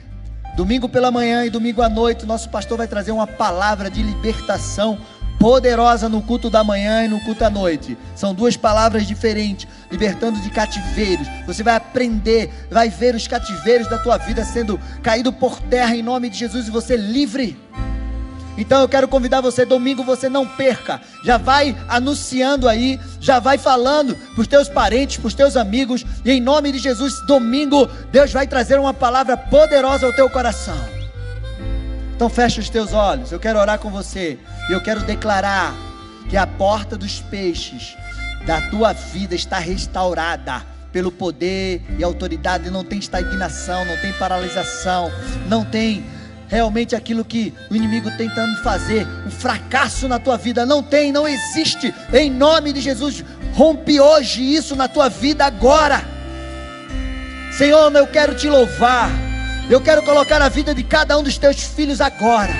[0.57, 4.99] Domingo pela manhã e domingo à noite, nosso pastor vai trazer uma palavra de libertação
[5.39, 7.99] poderosa no culto da manhã e no culto à noite.
[8.15, 11.27] São duas palavras diferentes, libertando de cativeiros.
[11.47, 16.03] Você vai aprender, vai ver os cativeiros da tua vida sendo caído por terra em
[16.03, 17.59] nome de Jesus e você livre.
[18.57, 21.01] Então eu quero convidar você, domingo você não perca.
[21.25, 26.05] Já vai anunciando aí, já vai falando para os teus parentes, para os teus amigos.
[26.25, 30.77] E em nome de Jesus, domingo, Deus vai trazer uma palavra poderosa ao teu coração.
[32.15, 33.33] Então fecha os teus olhos.
[33.33, 34.39] Eu quero orar com você.
[34.69, 35.75] E eu quero declarar
[36.29, 37.97] que a porta dos peixes
[38.47, 42.71] da tua vida está restaurada pelo poder e autoridade.
[42.71, 45.11] Não tem estagnação, não tem paralisação,
[45.49, 46.05] não tem
[46.53, 51.27] realmente aquilo que o inimigo tentando fazer, um fracasso na tua vida, não tem, não
[51.27, 51.95] existe.
[52.13, 53.25] Em nome de Jesus,
[53.55, 56.05] rompe hoje isso na tua vida agora.
[57.57, 59.11] Senhor, eu quero te louvar.
[59.71, 62.53] Eu quero colocar a vida de cada um dos teus filhos agora.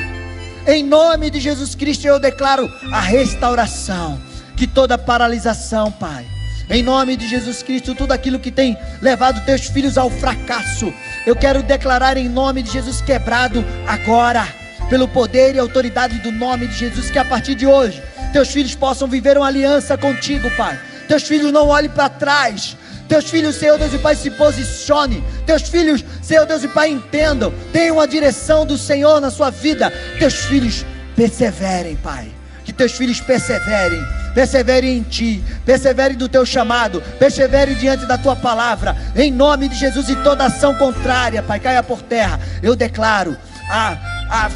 [0.67, 4.19] Em nome de Jesus Cristo, eu declaro a restauração,
[4.57, 6.25] que toda paralisação, Pai,
[6.73, 10.93] em nome de Jesus Cristo, tudo aquilo que tem levado teus filhos ao fracasso,
[11.27, 14.49] eu quero declarar em nome de Jesus quebrado agora,
[14.89, 18.03] pelo poder e autoridade do nome de Jesus, que a partir de hoje,
[18.33, 20.81] teus filhos possam viver uma aliança contigo, Pai.
[21.07, 22.75] Teus filhos não olhem para trás.
[23.07, 25.23] Teus filhos, Senhor Deus e Pai, se posicione.
[25.45, 27.53] Teus filhos, Senhor Deus e Pai, entendam.
[27.71, 29.93] Tenham a direção do Senhor na sua vida.
[30.19, 32.33] Teus filhos perseverem, Pai.
[32.65, 34.03] Que teus filhos perseverem
[34.33, 39.77] persevere em ti, persevere no teu chamado, persevere diante da tua palavra, em nome de
[39.77, 42.41] Jesus, e toda ação contrária, Pai, caia por terra.
[42.63, 43.37] Eu declaro
[43.71, 43.97] a,
[44.31, 44.51] a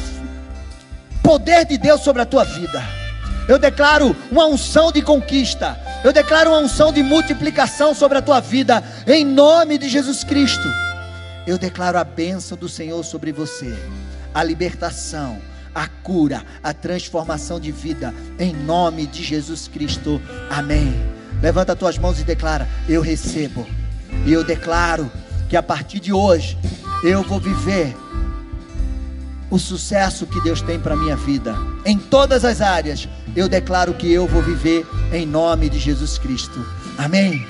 [1.23, 2.83] poder de Deus sobre a tua vida.
[3.47, 5.77] Eu declaro uma unção de conquista.
[6.03, 10.67] Eu declaro uma unção de multiplicação sobre a tua vida, em nome de Jesus Cristo.
[11.45, 13.73] Eu declaro a bênção do Senhor sobre você,
[14.33, 15.39] a libertação,
[15.77, 20.19] a cura, a transformação de vida, em nome de Jesus Cristo.
[20.49, 20.91] Amém.
[21.39, 23.67] Levanta as tuas mãos e declara: Eu recebo.
[24.25, 25.11] E eu declaro
[25.47, 26.57] que a partir de hoje
[27.03, 27.95] eu vou viver
[29.51, 31.55] o sucesso que Deus tem para minha vida.
[31.85, 36.65] Em todas as áreas, eu declaro que eu vou viver em nome de Jesus Cristo.
[36.97, 37.45] Amém.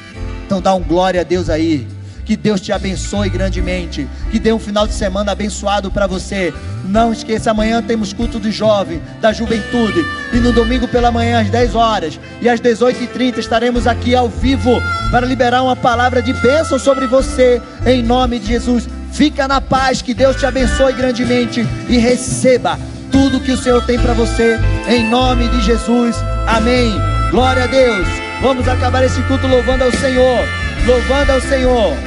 [0.46, 1.88] Então dá um glória a Deus aí.
[2.28, 4.06] Que Deus te abençoe grandemente.
[4.30, 6.54] Que dê um final de semana abençoado para você.
[6.84, 10.06] Não esqueça, amanhã temos culto do jovem, da juventude.
[10.34, 12.20] E no domingo pela manhã, às 10 horas.
[12.42, 14.74] E às 18h30 estaremos aqui ao vivo
[15.10, 17.62] para liberar uma palavra de bênção sobre você.
[17.86, 18.90] Em nome de Jesus.
[19.14, 22.78] Fica na paz, que Deus te abençoe grandemente e receba
[23.10, 26.18] tudo que o Senhor tem para você, em nome de Jesus.
[26.46, 26.94] Amém.
[27.32, 28.27] Glória a Deus.
[28.42, 30.46] Vamos acabar esse culto louvando ao Senhor.
[30.86, 31.98] Louvando ao Senhor.